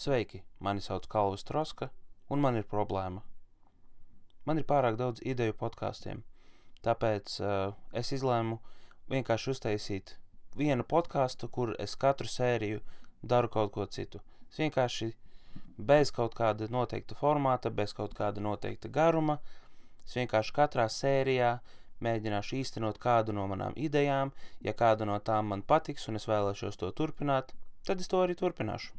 Sveiki, 0.00 0.38
mani 0.64 0.80
sauc 0.80 1.04
Kalvis 1.12 1.42
Troska, 1.44 1.90
un 2.32 2.40
man 2.40 2.56
ir 2.56 2.64
problēma. 2.68 3.20
Man 4.48 4.56
ir 4.56 4.64
pārāk 4.64 4.94
daudz 4.96 5.20
ideju 5.28 5.52
podkāstiem, 5.60 6.22
tāpēc 6.86 7.34
uh, 7.42 7.74
es 8.00 8.08
izlēmu 8.16 8.56
vienkārši 9.12 9.50
uztaisīt 9.52 10.14
vienu 10.56 10.86
podkāstu, 10.88 11.50
kur 11.52 11.74
es 11.84 11.98
katru 12.00 12.32
sēriju 12.32 12.80
daru 13.32 13.50
kaut 13.52 13.74
ko 13.74 13.84
citu. 13.96 14.22
Es 14.48 14.62
vienkārši 14.62 15.10
bez 15.90 16.14
kaut 16.16 16.32
kāda 16.38 16.70
noteikta 16.72 17.18
formāta, 17.20 17.68
bez 17.68 17.92
kaut 17.92 18.16
kāda 18.16 18.40
noteikta 18.40 18.88
garuma, 18.88 19.36
es 20.06 20.16
vienkārši 20.16 20.56
katrā 20.62 20.88
sērijā 20.96 21.58
mēģināšu 22.00 22.56
īstenot 22.62 23.02
kādu 23.04 23.36
no 23.36 23.44
manām 23.52 23.76
idejām, 23.76 24.32
ja 24.64 24.72
kāda 24.72 25.12
no 25.12 25.20
tām 25.20 25.52
man 25.52 25.60
patiks 25.60 26.08
un 26.08 26.16
es 26.16 26.28
vēlēšos 26.32 26.80
to 26.80 26.88
turpināt, 27.02 27.52
tad 27.84 28.00
es 28.00 28.08
to 28.08 28.24
arī 28.24 28.40
turpināšu. 28.40 28.96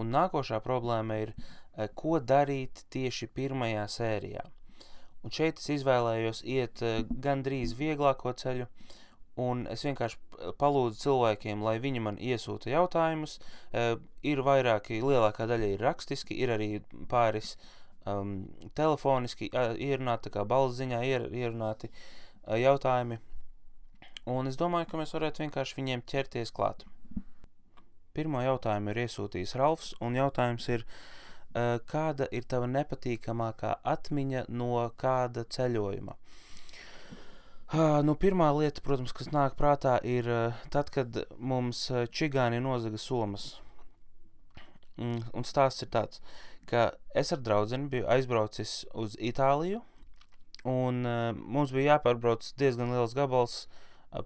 Un 0.00 0.10
nākošā 0.10 0.58
problēma 0.64 1.20
ir, 1.22 1.32
eh, 1.76 1.88
ko 1.94 2.18
darīt 2.20 2.84
tieši 2.90 3.28
pirmajā 3.38 3.86
sērijā. 3.96 4.44
Un 5.24 5.30
šeit 5.30 5.58
es 5.62 5.70
izvēlējos 5.78 6.42
iet 6.44 6.82
eh, 6.82 7.02
gandrīz 7.26 7.76
vieglāko 7.78 8.34
ceļu, 8.34 8.66
un 9.40 9.66
es 9.70 9.84
vienkārši 9.86 10.18
palūdzu 10.58 11.00
cilvēkiem, 11.04 11.62
lai 11.62 11.78
viņi 11.82 12.02
man 12.02 12.18
iesūta 12.18 12.72
jautājumus. 12.72 13.38
Eh, 13.72 13.94
ir 14.22 14.42
vairāki, 14.42 15.00
lielākā 15.02 15.46
daļa 15.50 15.70
ir 15.74 15.86
rakstiski, 15.86 16.38
ir 16.42 16.54
arī 16.56 16.68
pāris 17.08 17.54
um, 18.06 18.50
telefoniski 18.74 19.50
ierunāti, 19.54 20.34
kā 20.34 20.44
balziņā 20.44 21.04
ier, 21.06 21.28
ierunāti 21.32 21.90
jautājumi. 22.44 23.20
Un 24.26 24.48
es 24.48 24.58
domāju, 24.60 24.90
ka 24.90 25.00
mēs 25.00 25.14
varētu 25.16 25.44
vienkārši 25.44 25.78
viņiem 25.78 26.04
ķerties 26.08 26.52
klāt. 26.52 26.84
Pirmo 28.14 28.42
jautājumu 28.44 28.92
ir 28.92 29.00
iesūtījis 29.04 29.56
Ralfs, 29.58 29.94
un 30.04 30.14
jautājums 30.14 30.68
ir, 30.70 30.84
uh, 30.86 31.80
kāda 31.90 32.28
ir 32.30 32.46
tava 32.46 32.68
nepatīkamākā 32.70 33.72
atmiņa 33.94 34.44
no 34.48 34.76
kāda 35.00 35.42
ceļojuma? 35.56 36.14
Nu, 37.74 38.12
pirmā 38.14 38.52
lieta, 38.54 38.82
protams, 38.86 39.10
kas 39.16 39.32
nāk 39.34 39.56
prātā, 39.58 39.96
ir 40.06 40.28
uh, 40.30 40.58
tad, 40.70 40.92
kad 40.94 41.16
mums 41.42 41.88
čigāni 42.14 42.60
nozaga 42.62 43.00
somas. 43.02 43.48
Mm, 44.94 45.24
un 45.34 45.46
stāsts 45.48 45.82
ir 45.82 45.90
tāds, 45.90 46.20
ka 46.70 46.92
es 47.18 47.34
ar 47.34 47.42
draugu 47.42 47.80
biju 47.90 48.06
aizbraucis 48.14 48.84
uz 48.94 49.16
Itāliju, 49.18 49.80
un 50.70 51.02
mums 51.34 51.74
bija 51.74 51.96
jāpārbrauc 51.96 52.46
diezgan 52.60 52.94
liels 52.94 53.16
gabals 53.18 53.64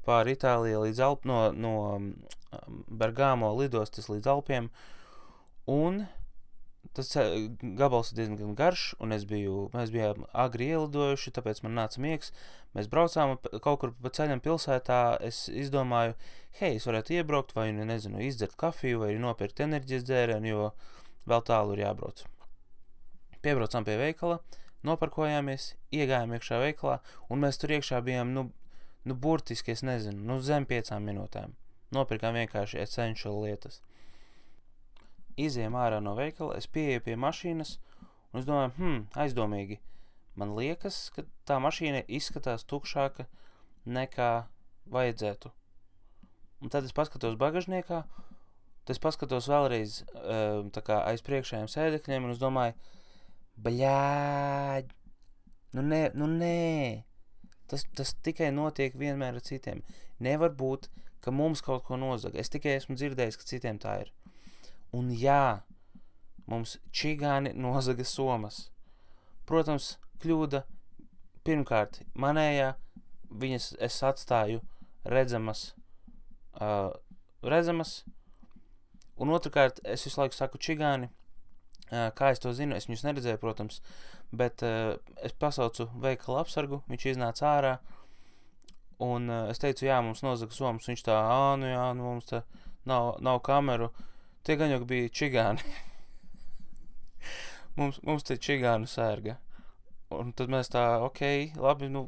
pāri 0.05 0.36
Itālijai 0.36 0.84
līdz 0.84 1.00
Alp, 1.08 1.25
no, 1.25 1.39
no 1.56 1.73
Bergamo 2.88 3.50
lidostas 3.58 4.08
līdz 4.08 4.30
Alpiem. 4.32 4.70
Un 5.68 6.06
tas 6.96 7.10
gabals 7.78 8.12
ir 8.12 8.18
diezgan 8.18 8.55
garš, 8.58 8.92
un 9.02 9.12
biju, 9.28 9.68
mēs 9.74 9.92
bijām 9.94 10.24
agri 10.32 10.70
ielidojuši, 10.72 11.32
tāpēc 11.36 11.62
man 11.64 11.77
nāca 11.78 12.00
miegs. 12.02 12.32
Mēs 12.77 12.88
braucām 12.90 13.36
kaut 13.64 13.80
kur 13.82 13.92
pa 14.02 14.12
ceļam 14.14 14.40
pilsētā, 14.44 15.18
es 15.24 15.46
izdomāju, 15.48 16.16
hei, 16.60 16.77
es 16.77 16.86
varētu 16.88 17.18
iebraukt 17.18 17.55
vai, 17.56 17.70
nu, 17.77 17.86
nezinu, 17.88 18.20
izdzert 18.24 18.56
kafiju 18.60 19.05
vai 19.05 19.12
nopirkt 19.20 19.62
enerģijas 19.64 20.06
dzērienu, 20.08 20.50
jo 20.50 20.66
vēl 21.28 21.44
tālu 21.48 21.77
ir 21.77 21.84
jābrauc. 21.86 22.24
Piebraucām 23.44 23.86
pie 23.86 23.98
veikala, 24.00 24.40
noparkojāmies, 24.86 25.72
iegājām 25.94 26.34
iekšā 26.36 26.60
veikalā, 26.64 26.98
un 27.30 27.44
mēs 27.44 27.60
tur 27.60 27.77
iekšā 27.78 28.02
bijām, 28.05 28.34
nu, 28.34 28.48
nu, 29.05 29.14
burtiski, 29.14 29.77
es 29.77 29.84
nezinu, 29.86 30.24
nu, 30.33 30.42
zem 30.44 30.66
piecām 30.68 31.06
minūtēm. 31.08 31.55
Nopirkām 31.94 32.36
vienkārši 32.36 32.81
essential 32.83 33.39
lietas. 33.42 33.81
Izejām 35.39 35.77
ārā 35.78 36.00
no 36.05 36.14
veikala, 36.19 36.58
es 36.58 36.67
pieeju 36.67 37.05
pie 37.06 37.14
mašīnas, 37.20 37.77
un 38.33 38.41
es 38.41 38.48
domāju, 38.48 38.75
hmm, 38.77 39.05
aizdomīgi. 39.25 39.78
Man 40.39 40.55
liekas, 40.58 41.08
ka 41.14 41.25
tā 41.48 41.58
mašīna 41.62 42.05
izskatās 42.19 42.67
tukšāka 42.68 43.27
nekā 43.86 44.33
vajadzētu. 44.92 45.52
Un 46.62 46.74
tad 46.74 46.86
es 46.86 46.95
paskatos 46.95 47.39
bagažniekā, 47.39 48.02
tad 48.05 48.95
es 48.95 49.02
paskatos 49.02 49.48
vēlreiz 49.51 50.01
kā 50.85 51.02
aiz 51.07 51.23
priekšējiem 51.27 51.70
sēdekļiem, 51.70 52.27
un 52.27 52.35
es 52.35 52.42
domāju, 52.42 52.74
bļāģ, 53.62 54.95
nu 55.79 55.86
nē, 55.86 56.02
nu 56.18 56.30
nē, 56.35 56.64
Tas, 57.68 57.85
tas 57.92 58.14
tikai 58.24 58.48
notiek 58.55 58.95
vienmēr 58.96 59.36
ar 59.36 59.45
citiem. 59.45 59.83
Nevar 60.23 60.55
būt, 60.55 60.89
ka 61.24 61.33
mums 61.34 61.62
kaut 61.64 61.84
ko 61.86 61.98
nozaga. 62.01 62.39
Es 62.40 62.51
tikai 62.52 62.77
esmu 62.79 62.96
dzirdējis, 62.98 63.39
ka 63.39 63.48
citiem 63.48 63.79
tā 63.83 63.98
ir. 64.02 64.12
Un 64.95 65.11
jā, 65.12 65.62
mums 66.48 66.79
čigāni 66.95 67.52
nozaga 67.55 68.06
somas. 68.08 68.68
Protams, 69.48 69.96
kļūda 70.23 70.64
pirmkārt 71.46 72.02
manējā, 72.18 72.74
viņas 73.29 73.73
es 73.84 74.01
atstāju 74.05 74.62
redzamas, 75.08 75.73
uh, 76.61 76.90
redzamas, 77.45 78.02
un 79.17 79.33
otrkārt 79.33 79.80
es 79.85 80.05
visu 80.05 80.20
laiku 80.20 80.36
saku 80.36 80.61
čigāni, 80.61 81.08
uh, 81.08 82.08
kā 82.17 82.33
es 82.35 82.42
to 82.42 82.52
zinu, 82.56 82.77
es 82.77 82.89
viņus 82.89 83.06
neredzēju, 83.06 83.40
protams, 83.40 83.80
uh, 83.80 84.18
Bet 84.30 84.62
uh, 84.62 84.98
es 85.24 85.33
pasaucu 85.33 85.89
veikala 86.02 86.42
apsargu, 86.45 86.83
viņš 86.90 87.06
iznāca 87.14 87.48
ārā. 87.48 87.73
Un 89.05 89.31
uh, 89.31 89.48
es 89.53 89.61
teicu, 89.63 89.86
jā, 89.86 89.98
mums 90.03 90.25
nozaga 90.27 90.55
somas. 90.55 90.89
Viņš 90.91 91.05
tā, 91.07 91.17
ah, 91.19 91.53
nu 91.61 91.70
jā, 91.70 91.85
nu 91.98 92.07
mums 92.07 92.31
tā 92.31 92.42
nav, 92.89 93.17
nav 93.25 93.42
kameru. 93.47 93.91
Tie 94.47 94.57
gan 94.59 94.73
jau 94.73 94.81
bija 94.89 95.13
čigāni. 95.20 95.63
mums, 97.79 98.01
mums 98.07 98.27
te 98.27 98.39
čigānu 98.42 98.91
sērga. 98.91 99.39
Un 100.14 100.33
tad 100.33 100.51
mēs 100.51 100.73
tā, 100.73 100.85
ok, 101.05 101.23
labi, 101.61 101.91
nu, 101.92 102.07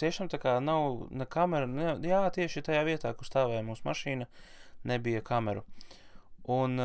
tiešām 0.00 0.30
tā 0.32 0.40
kā 0.42 0.56
nav 0.64 1.06
ne 1.12 1.28
kamera. 1.28 1.68
Ne, 1.70 1.94
jā, 2.08 2.24
tieši 2.34 2.64
tajā 2.66 2.82
vietā, 2.88 3.12
kur 3.14 3.28
stāvēja 3.28 3.66
mūsu 3.66 3.86
mašīna, 3.86 4.30
nebija 4.88 5.22
kameru. 5.22 5.62
Uh, 5.62 6.00
Un, 6.44 6.76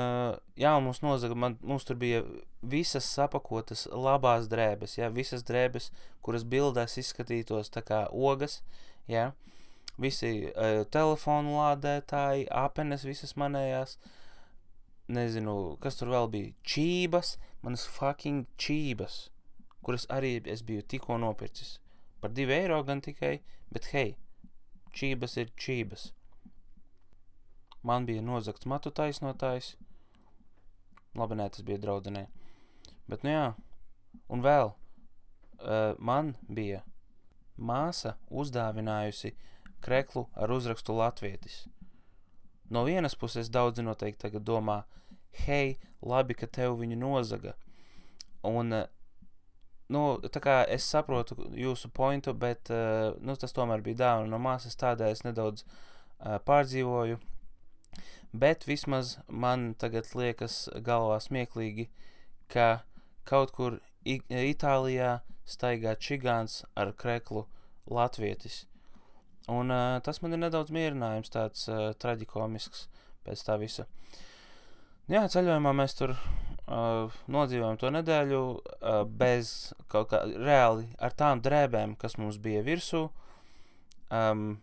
jā, 0.56 0.72
mums 0.80 1.02
nozaga, 1.04 1.36
man, 1.36 1.58
mums 1.60 1.84
tur 1.84 1.98
bija 2.00 2.22
visas 2.64 3.04
sapakotas 3.12 3.90
labās 3.92 4.48
drēbes, 4.48 4.96
jā, 5.02 5.10
visas 5.12 5.44
drēbes, 5.44 5.90
kuras 6.24 6.46
bildēs 6.48 6.96
izskatītos 7.02 7.72
tā 7.74 7.84
kā 7.84 8.06
ogas, 8.08 8.62
jā, 9.10 9.32
visi 10.00 10.32
uh, 10.50 10.84
telefonu 10.94 11.58
lādētāji, 11.58 12.48
apenes 12.54 13.06
visas 13.08 13.36
manējās, 13.40 13.98
nezinu, 15.10 15.56
kas 15.84 16.00
tur 16.00 16.14
vēl 16.14 16.30
bija, 16.32 16.54
čības, 16.64 17.36
manas 17.66 17.88
fucking 17.90 18.48
čības, 18.62 19.26
kuras 19.84 20.06
arī 20.14 20.38
es 20.46 20.64
biju 20.66 20.86
tikko 20.86 21.18
nopircis, 21.22 21.80
par 22.22 22.34
divu 22.36 22.54
eiro 22.56 22.80
gan 22.88 23.02
tikai, 23.02 23.40
bet 23.74 23.90
hei, 23.96 24.14
čības 24.96 25.38
ir 25.42 25.54
čības. 25.58 26.12
Man 27.84 28.06
bija 28.06 28.22
nozagts 28.22 28.68
matu 28.68 28.92
taisnotājs. 28.92 29.78
Labi, 31.16 31.38
nē, 31.40 31.48
tas 31.56 31.64
bija 31.66 31.80
draudzenē. 31.80 32.26
Bet, 33.10 33.24
nu 33.24 33.32
jā, 33.32 33.46
un 34.30 34.44
vēl 34.44 34.74
uh, 34.74 35.96
man 35.98 36.36
bija 36.50 36.84
māsa 37.60 38.16
uzdāvinājusi 38.30 39.34
kreklu 39.84 40.28
ar 40.36 40.52
uzrakstu 40.52 40.96
latvietis. 40.98 41.66
No 42.70 42.84
vienas 42.86 43.16
puses 43.16 43.50
daudzi 43.50 43.84
noteikti 43.86 44.28
tagad 44.28 44.46
domā, 44.46 44.84
hei, 45.46 45.78
labi, 46.02 46.36
ka 46.38 46.48
tev 46.48 46.78
viņu 46.82 47.00
nozaga. 47.00 47.56
Un, 48.46 48.74
uh, 48.74 48.86
nu, 49.90 50.04
tā 50.30 50.44
kā 50.44 50.60
es 50.70 50.86
saprotu 50.86 51.38
jūsu 51.58 51.90
pointu, 51.94 52.34
bet, 52.34 52.70
uh, 52.74 53.16
nu, 53.22 53.36
tas 53.36 53.56
tomēr 53.56 53.84
bija 53.86 54.04
dāvana 54.04 54.30
no 54.30 54.42
māsas, 54.42 54.78
tādēļ 54.80 55.18
es 55.18 55.26
nedaudz 55.26 55.66
uh, 55.66 56.38
pārdzīvoju 56.46 57.20
bet 58.32 58.68
vismaz 58.68 59.18
man 59.28 59.74
tagad 59.74 60.10
liekas 60.16 60.68
galvā 60.86 61.20
smieklīgi, 61.22 61.90
ka 62.48 62.84
kaut 63.26 63.52
kur 63.52 63.80
I 64.06 64.22
Itālijā 64.30 65.20
staigā 65.50 65.96
čigāns 65.98 66.64
ar 66.76 66.94
kreklu 66.94 67.48
latvietis. 67.90 68.64
Un 69.50 69.74
uh, 69.74 69.98
tas 70.06 70.22
man 70.22 70.36
ir 70.36 70.44
nedaudz 70.44 70.74
mierinājums, 70.74 71.32
tāds 71.34 71.66
uh, 71.72 71.90
traģikomisks 71.98 72.86
pēc 73.26 73.44
tā 73.48 73.58
visa. 73.62 73.88
Jā, 75.10 75.24
ceļojumā 75.32 75.72
mēs 75.74 75.96
tur 75.98 76.14
uh, 76.14 77.16
nodzīvojam 77.34 77.80
to 77.82 77.90
nedēļu 77.96 78.42
uh, 78.54 79.02
bez 79.10 79.72
kaut 79.90 80.12
kā 80.12 80.22
reāli 80.30 80.86
ar 81.02 81.16
tām 81.18 81.42
drēbēm, 81.42 81.96
kas 81.98 82.20
mums 82.22 82.38
bija 82.38 82.62
virsū. 82.68 83.08
Um, 84.14 84.60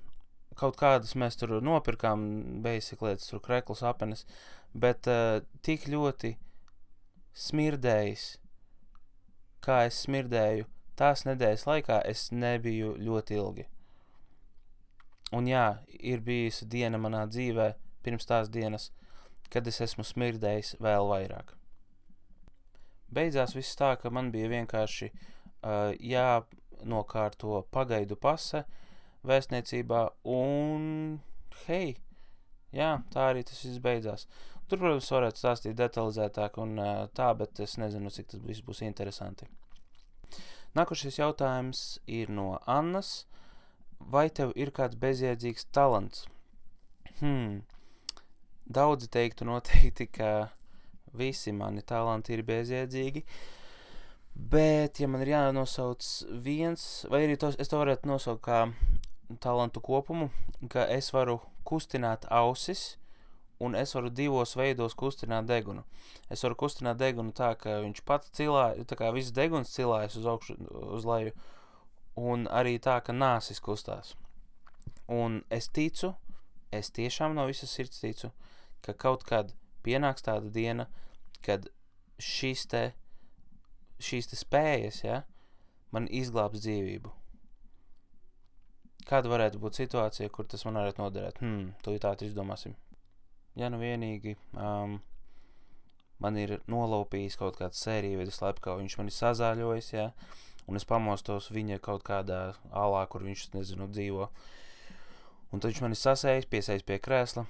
kaut 0.58 0.78
kādas 0.78 1.16
mēs 1.18 1.38
tur 1.40 1.58
nopirkām, 1.64 2.22
beiseklietas, 2.62 3.26
tur 3.32 3.42
krekls, 3.42 3.82
apenes, 3.86 4.22
bet 4.70 5.10
uh, 5.10 5.40
tik 5.66 5.88
ļoti 5.90 6.36
smirdējis, 7.36 8.28
kā 9.66 9.82
es 9.90 9.98
smirdēju, 10.06 10.70
tās 10.98 11.24
nedēļas 11.28 11.66
laikā 11.68 12.00
es 12.10 12.28
nebiju 12.32 12.94
ļoti 13.00 13.36
ilgi. 13.40 13.66
Un 15.34 15.48
jā, 15.50 15.66
ir 15.98 16.22
bijusi 16.22 16.68
diena 16.70 16.98
manā 17.02 17.24
dzīvē, 17.26 17.72
pirms 18.06 18.28
tās 18.28 18.50
dienas, 18.52 18.90
kad 19.50 19.66
es 19.66 19.80
esmu 19.82 20.04
smirdējis 20.06 20.76
vēl 20.82 21.08
vairāk. 21.10 21.52
Beidzās 23.10 23.54
viss 23.56 23.78
tā, 23.78 23.94
ka 24.00 24.10
man 24.10 24.30
bija 24.34 24.50
vienkārši 24.50 25.10
uh, 25.10 25.92
jānokārto 25.98 27.64
pagaidu 27.74 28.18
pase 28.18 28.64
vēstniecībā 29.26 30.02
un 30.30 30.88
hei, 31.66 31.96
jā, 32.74 32.92
tā 33.14 33.30
arī 33.32 33.44
tas 33.46 33.62
viss 33.66 33.82
beidzās. 33.82 34.26
Tur, 34.66 34.80
protams, 34.82 35.10
varētu 35.14 35.42
stāstīt 35.42 35.76
detalizētāk 35.78 36.58
un 36.62 36.78
uh, 36.78 37.04
tā, 37.14 37.30
bet 37.38 37.62
es 37.62 37.76
nezinu, 37.78 38.10
cik 38.10 38.32
tas 38.32 38.42
viss 38.42 38.64
būs 38.66 38.82
interesanti. 38.86 39.46
Nākošais 40.76 41.16
jautājums 41.16 41.82
ir 42.04 42.28
no 42.28 42.58
Annas. 42.68 43.24
Vai 43.96 44.26
tev 44.28 44.50
ir 44.60 44.68
kāds 44.76 44.98
bezjēdzīgs 45.00 45.70
talants? 45.72 46.26
Hmm. 47.20 47.62
Daudzi 48.68 49.08
teiktu 49.08 49.46
noteikti, 49.48 50.04
ka 50.18 50.50
visi 51.16 51.54
mani 51.56 51.80
talanti 51.80 52.36
ir 52.36 52.44
bezjēdzīgi. 52.44 53.24
Bet, 54.36 55.00
ja 55.00 55.08
man 55.08 55.24
ir 55.24 55.32
jānosauc 55.32 56.04
viens, 56.44 57.06
vai 57.08 57.22
arī 57.24 57.38
tos, 57.40 57.56
es 57.56 57.72
to 57.72 57.80
varētu 57.80 58.10
nosaukt 58.10 58.44
kā 58.44 58.66
talantu 59.40 59.80
kopumu, 59.80 60.28
ka 60.68 60.84
es 60.92 61.08
varu 61.16 61.38
kustināt 61.64 62.28
ausis, 62.28 62.98
un 63.58 63.74
es 63.74 63.94
varu 63.96 64.10
divos 64.10 64.54
veidos 64.56 64.94
kustināt 64.98 65.48
degunu. 65.48 65.84
Es 66.30 66.42
varu 66.44 66.58
kustināt 66.60 66.98
degunu 67.00 67.32
tā, 67.36 67.54
ka 67.60 67.80
viņš 67.84 68.02
pats 68.08 68.32
cilāja, 68.36 68.84
tā 68.84 68.98
kā 69.00 69.10
viss 69.14 69.34
deguns 69.36 69.72
cilājas 69.72 70.18
uz 70.20 70.28
augšu, 70.28 70.58
uz 70.96 71.06
leju, 71.08 71.32
un 72.20 72.46
arī 72.52 72.76
tā, 72.82 72.98
ka 73.04 73.16
nāsis 73.16 73.62
kustās. 73.62 74.14
Un 75.08 75.42
es 75.50 75.68
ticu, 75.68 76.12
es 76.74 76.90
tiešām 76.92 77.36
no 77.36 77.46
visas 77.48 77.72
sirds 77.72 78.02
ticu, 78.02 78.32
ka 78.84 78.92
kaut 78.92 79.24
kad 79.28 79.54
pienāks 79.86 80.26
tāda 80.26 80.50
diena, 80.52 80.88
kad 81.46 81.68
šīs 82.22 82.66
te, 82.72 82.84
šīs 84.02 84.32
te 84.32 84.38
spējas, 84.38 85.04
ja, 85.04 85.22
man 85.94 86.10
izglābs 86.10 86.64
dzīvību. 86.64 87.12
Kāda 89.06 89.30
varētu 89.30 89.60
būt 89.62 89.78
situācija, 89.78 90.32
kur 90.34 90.48
tas 90.50 90.66
man 90.66 90.80
varētu 90.80 90.98
noderēt? 90.98 91.38
Hmm, 91.38 91.70
to 91.84 91.94
tā 92.02 92.16
izdomāsim. 92.26 92.74
Ja 93.56 93.70
nu 93.72 93.78
vienīgi 93.80 94.34
um, 94.52 94.98
man 96.20 96.36
ir 96.40 96.58
nolaupījis 96.68 97.38
kaut 97.40 97.58
kāds 97.60 97.80
sērija 97.84 98.20
vai 98.20 98.26
slepkā, 98.32 98.74
viņš 98.76 98.96
man 99.00 99.10
ir 99.10 99.16
sazāļojis, 99.16 99.92
ja, 99.94 100.10
un 100.68 100.76
es 100.76 100.84
pamostos 100.88 101.50
viņa 101.54 101.80
kaut 101.84 102.04
kādā 102.06 102.40
alā, 102.68 103.04
kur 103.08 103.24
viņš, 103.24 103.48
nezinu, 103.54 103.88
dzīvo. 103.92 104.28
Un 105.52 105.62
tad 105.62 105.70
viņš 105.70 105.82
man 105.84 105.94
ir 105.94 106.00
sasējis, 106.00 106.48
piesējis 106.52 106.86
pie 106.88 106.98
krēsla, 107.02 107.46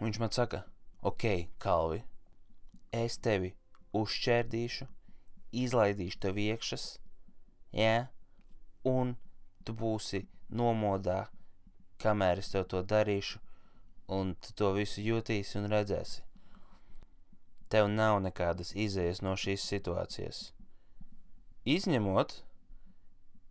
un 0.00 0.08
viņš 0.08 0.20
man 0.20 0.34
saka, 0.34 0.64
ok, 1.06 1.28
Kalvi, 1.62 2.02
es 2.92 3.16
tevi 3.22 3.54
uzšķērdīšu, 3.94 4.88
izlaidīšu 5.64 6.20
tev 6.24 6.40
iekšas, 6.42 6.88
ja, 7.78 8.08
un 8.84 9.14
tu 9.64 9.76
būsi 9.78 10.24
nomodā, 10.50 11.24
kamēr 12.02 12.42
es 12.42 12.50
tev 12.52 12.66
to 12.68 12.82
darīšu, 12.82 13.43
un 14.08 14.34
tu 14.40 14.52
to 14.58 14.72
visu 14.76 15.02
jutīsi 15.04 15.58
un 15.60 15.68
redzēsi. 15.72 16.22
Tev 17.72 17.88
nav 17.90 18.20
nekādas 18.22 18.74
izējas 18.76 19.22
no 19.24 19.34
šīs 19.40 19.64
situācijas. 19.66 20.42
Izņemot, 21.64 22.36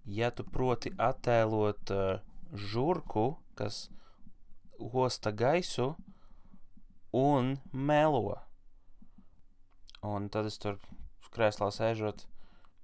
ja 0.06 0.30
tu 0.32 0.46
proti 0.46 0.94
attēlot 1.02 1.94
uh, 1.94 2.22
žurku, 2.54 3.26
kas 3.58 3.88
osta 4.80 5.32
gaisu 5.32 5.96
un 7.14 7.58
melo. 7.74 8.38
Un 10.04 10.30
tad 10.30 10.46
es 10.46 10.60
tur 10.62 10.78
krēslā 11.34 11.72
sēžot, 11.74 12.28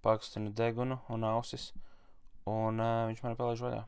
pakstinu 0.01 0.51
degunu 0.55 0.97
un 1.13 1.25
ausis, 1.27 1.69
un 2.49 2.81
uh, 2.81 3.05
viņš 3.11 3.23
man 3.25 3.37
palaiž 3.37 3.63
vaļā. 3.67 3.83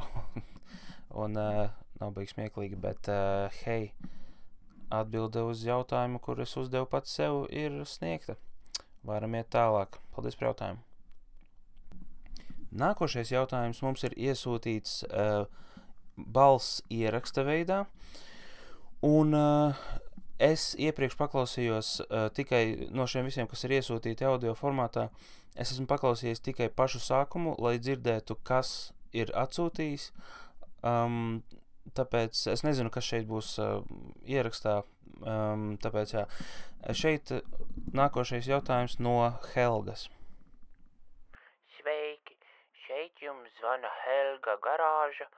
un 1.24 1.40
uh, 1.40 1.64
nav 2.00 2.14
beigas 2.16 2.34
smieklīgi, 2.34 2.78
bet 2.80 3.10
uh, 3.12 3.48
hei, 3.64 3.92
atbilde 4.90 5.44
uz 5.46 5.64
jautājumu, 5.66 6.20
kur 6.22 6.40
es 6.42 6.56
uzdevu 6.58 6.88
pats 6.90 7.14
sev, 7.20 7.44
ir 7.54 7.82
sniegta. 7.86 8.36
Varam 9.06 9.34
iet 9.38 9.48
tālāk. 9.54 10.00
Paldies 10.14 10.36
par 10.36 10.50
jautājumu. 10.50 10.82
Nākošais 12.80 13.32
jautājums 13.32 13.80
mums 13.82 14.04
ir 14.06 14.14
iesūtīts 14.14 15.00
uh, 15.08 15.46
balss 16.14 16.82
ieraksta 16.92 17.42
veidā, 17.46 17.80
un 19.06 19.34
uh, 19.34 19.80
es 20.38 20.74
iepriekš 20.78 21.16
paklausījos 21.18 21.92
uh, 22.04 22.28
tikai 22.36 22.90
no 22.94 23.08
šiem 23.10 23.26
visiem, 23.26 23.48
kas 23.50 23.66
ir 23.66 23.74
iesūtīti 23.80 24.28
audio 24.28 24.54
formātā, 24.58 25.08
es 25.56 25.72
esmu 25.74 25.88
paklausījies 25.90 26.44
tikai 26.46 26.70
pašu 26.70 27.02
sākumu, 27.02 27.56
lai 27.58 27.78
dzirdētu, 27.82 28.38
kas 28.46 28.92
ir 29.16 29.32
atsūtījis. 29.34 30.10
Um, 30.86 31.42
tāpēc 31.96 32.46
es 32.52 32.62
nezinu, 32.66 32.90
kas 32.94 33.06
šeit 33.06 33.28
būs 33.30 33.56
uh, 33.62 33.82
ierakstā. 34.24 34.80
Um, 35.20 35.74
tāpēc 35.82 36.14
jā, 36.14 36.24
šeit 36.96 37.32
nākošais 37.92 38.48
jautājums 38.48 38.96
no 39.04 39.16
Helgas. 39.52 40.06
Sveiki, 41.76 42.38
šeit 42.86 43.20
jums 43.20 43.52
zvana 43.58 43.90
Helga 44.04 44.56
garāža, 44.64 45.28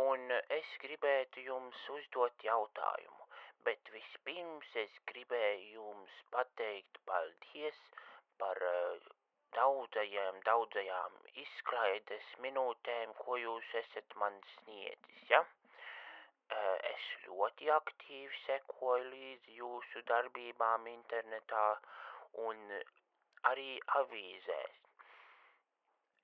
un 0.00 0.34
es 0.58 0.72
gribētu 0.82 1.44
jums 1.46 1.84
uzdot 1.98 2.46
jautājumu, 2.46 3.28
bet 3.66 3.92
vispirms 3.94 4.74
es 4.82 4.98
gribēju 5.12 5.76
jums 5.76 6.16
pateikt 6.34 6.98
paldies 7.06 7.78
par 8.42 8.58
uh, 8.66 9.12
daudzajām, 9.54 10.40
daudzajām 10.48 11.18
izklaides 11.44 12.30
minūtēm, 12.42 13.14
ko 13.22 13.38
jūs 13.38 13.76
esat 13.84 14.16
man 14.18 14.40
sniedzis, 14.56 15.22
ja? 15.30 15.44
Es 16.52 17.04
ļoti 17.26 17.70
aktīvi 17.74 18.38
sekoju 18.44 19.04
līdzi 19.10 19.54
jūsu 19.58 20.02
darbībām 20.10 20.86
internetā 20.90 21.66
un 22.46 22.60
arī 23.50 23.70
avīzēs. 24.00 24.80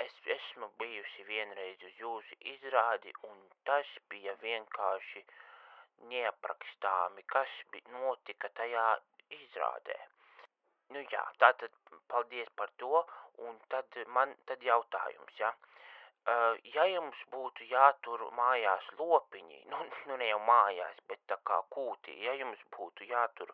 Es 0.04 0.14
esmu 0.34 0.68
bijusi 0.82 1.24
vienreiz 1.28 1.82
uz 1.88 1.96
jūsu 2.02 2.38
izrādi, 2.52 3.12
un 3.30 3.40
tas 3.70 3.88
bija 4.12 4.36
vienkārši 4.44 5.24
neaprakstāmi, 6.12 7.26
kas 7.34 7.56
notika 7.96 8.48
tajā 8.60 8.86
izrādē. 9.40 9.98
Nu 10.94 11.04
jā, 11.12 11.24
tātad 11.42 11.76
paldies 12.08 12.48
par 12.56 12.72
to, 12.76 13.04
un 13.48 13.60
tad 13.68 14.00
man 14.16 14.36
tad 14.46 14.64
jautājums, 14.64 15.36
ja? 15.38 15.50
Uh, 15.50 15.80
ja 16.74 16.84
jums 16.84 17.16
būtu 17.32 17.64
jātur 17.70 18.26
mājās 18.36 18.84
lopiņi, 18.98 19.64
nu, 19.72 19.78
nu 20.06 20.16
ne 20.16 20.28
jau 20.28 20.40
mājās, 20.44 20.96
bet 21.08 21.20
tā 21.26 21.38
kā 21.44 21.60
kūtī, 21.72 22.16
ja 22.24 22.34
jums 22.34 22.58
būtu 22.76 23.04
jātur 23.08 23.52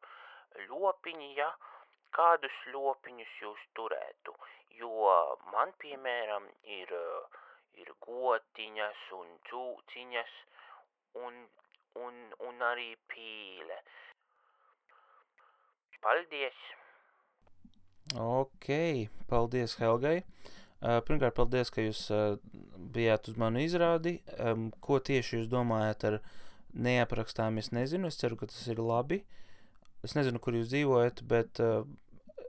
lopiņi, 0.68 1.34
ja, 1.36 1.50
kādus 2.10 2.56
lopiņus 2.72 3.32
jūs 3.42 3.62
turētu, 3.74 4.34
jo 4.80 5.12
man, 5.52 5.72
piemēram, 5.78 6.48
ir, 6.64 6.92
ir 7.74 7.92
gotiņas 8.00 9.06
un 9.20 9.38
cūciņas 9.50 10.34
un, 11.22 11.46
un, 12.02 12.18
un 12.48 12.66
arī 12.72 12.96
pīle. 13.12 13.78
Paldies! 16.02 16.58
Ok, 18.22 18.68
paldies 19.28 19.74
Helgai. 19.80 20.18
Uh, 20.20 20.55
pirmkārt, 20.80 21.34
paldies, 21.36 21.70
ka 21.72 21.84
jūs 21.84 22.02
uh, 22.14 22.36
bijāt 22.94 23.30
uz 23.30 23.38
manu 23.40 23.62
izrādi. 23.64 24.18
Ko 24.84 24.98
tieši 25.00 25.40
jūs 25.40 25.50
domājat 25.52 26.08
ar 26.10 26.18
neaprakstām, 26.76 27.58
es 27.62 27.72
nezinu. 27.72 28.10
Es 28.10 28.20
ceru, 28.20 28.38
ka 28.40 28.50
tas 28.50 28.66
ir 28.72 28.82
labi. 28.82 29.22
Es 30.04 30.14
nezinu, 30.18 30.40
kur 30.42 30.58
jūs 30.58 30.68
dzīvojat, 30.70 31.24
bet 31.28 31.62
uh, 31.64 31.82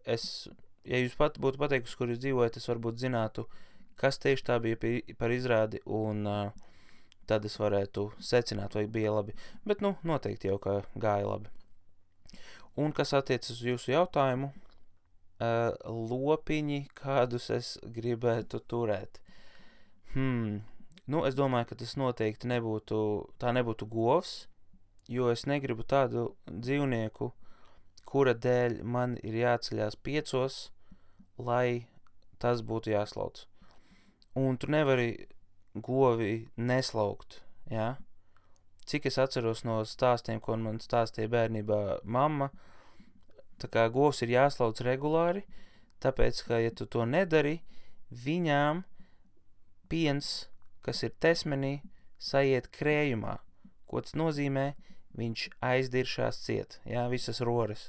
es, 0.06 0.48
ja 0.88 1.00
jūs 1.02 1.16
pat 1.20 1.40
būtu 1.42 1.62
pateikusi, 1.62 1.98
kur 1.98 2.12
jūs 2.12 2.22
dzīvojat, 2.24 2.60
es 2.60 2.70
varbūt 2.70 3.00
zinātu, 3.02 3.48
kas 4.00 4.20
tieši 4.22 4.46
tā 4.46 4.60
bija 4.62 4.78
par 5.18 5.34
izrādi, 5.34 5.82
un 5.86 6.28
tad 7.28 7.46
es 7.48 7.58
varētu 7.60 8.12
secināt, 8.24 8.78
vai 8.78 8.86
bija 8.92 9.12
labi. 9.16 9.36
Bet, 9.68 9.82
nu, 9.84 9.96
noteikti 10.08 10.52
jau 10.52 10.60
kā 10.64 10.80
gāja 10.96 11.28
labi. 11.28 11.52
Un 12.78 12.94
kas 12.96 13.16
attiecas 13.18 13.56
uz 13.56 13.64
jūsu 13.66 13.92
jautājumu, 13.96 14.52
uh, 15.40 15.74
lopiņi, 15.88 16.88
kādus 16.98 17.50
es 17.54 17.74
gribētu 17.84 18.62
turēt. 18.70 19.22
Hmm. 20.14 20.62
Nu, 21.08 21.24
es 21.24 21.38
domāju, 21.40 21.70
ka 21.70 21.80
tas 21.80 21.96
noteikti 22.00 22.50
nebūtu, 22.52 22.98
tā 23.40 23.54
nebūtu 23.56 23.88
govs, 23.88 24.48
jo 25.08 25.30
es 25.32 25.46
negribu 25.48 25.86
tādu 25.88 26.34
dzīvnieku, 26.50 27.30
kura 28.08 28.34
dēļ 28.36 28.82
man 28.84 29.16
ir 29.24 29.38
jāceļās 29.40 29.96
piecos, 30.04 30.58
lai 31.38 31.88
tas 32.44 32.64
būtu 32.64 32.92
jāslauc. 32.92 33.46
Un 34.38 34.60
tu 34.60 34.68
nevari 34.70 35.28
govi 35.74 36.50
neslaukt, 36.58 37.42
jā? 37.72 37.96
cik 38.88 39.10
es 39.10 39.18
atceros 39.20 39.66
no 39.68 39.82
stāstiem, 39.84 40.40
ko 40.40 40.56
man 40.62 40.80
stāstīja 40.80 41.32
bērnībā 41.32 41.80
mamma, 42.08 42.50
tā 43.62 43.70
kā 43.72 43.88
govs 43.94 44.22
ir 44.26 44.34
jāslauc 44.34 44.82
regulāri, 44.86 45.44
tāpēc, 46.04 46.44
ka, 46.48 46.60
ja 46.62 46.74
tu 46.74 46.86
to 46.86 47.06
nedari, 47.10 47.60
viņām 48.12 48.84
piens, 49.92 50.50
kas 50.86 51.04
ir 51.04 51.16
tesmenī, 51.24 51.80
saiet 52.18 52.70
krējumā. 52.74 53.38
Ko 53.88 54.04
tas 54.04 54.16
nozīmē? 54.18 54.74
Viņš 55.18 55.48
aizdiršās 55.66 56.44
ciet, 56.46 56.78
jā, 56.86 57.08
visas 57.10 57.42
roras. 57.42 57.88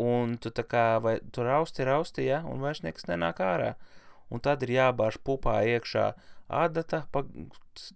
Un 0.00 0.36
tu 0.40 0.50
tā 0.52 0.64
kā, 0.68 0.98
vai 1.00 1.16
tu 1.32 1.44
rausti, 1.46 1.84
rausti, 1.88 2.26
jā, 2.26 2.42
un 2.48 2.60
vairs 2.64 2.82
nekas 2.84 3.08
nenāk 3.08 3.40
ārā. 3.44 3.74
Un 4.32 4.40
tad 4.44 4.64
ir 4.64 4.74
jābāž 4.74 5.18
pupā 5.24 5.60
iekšā 5.68 6.10
adata 6.52 7.06
pa 7.12 7.24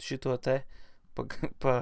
šito 0.00 0.36
te, 0.40 0.62
pa, 1.16 1.26
pa 1.60 1.74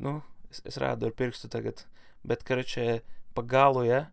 nu, 0.00 0.20
es, 0.50 0.62
es 0.68 0.78
rādu 0.80 1.08
ar 1.08 1.16
pirkstu 1.16 1.50
tagad, 1.52 1.84
bet, 2.24 2.44
karačē, 2.48 3.02
pa 3.36 3.44
galu, 3.44 3.84
ja, 3.88 4.06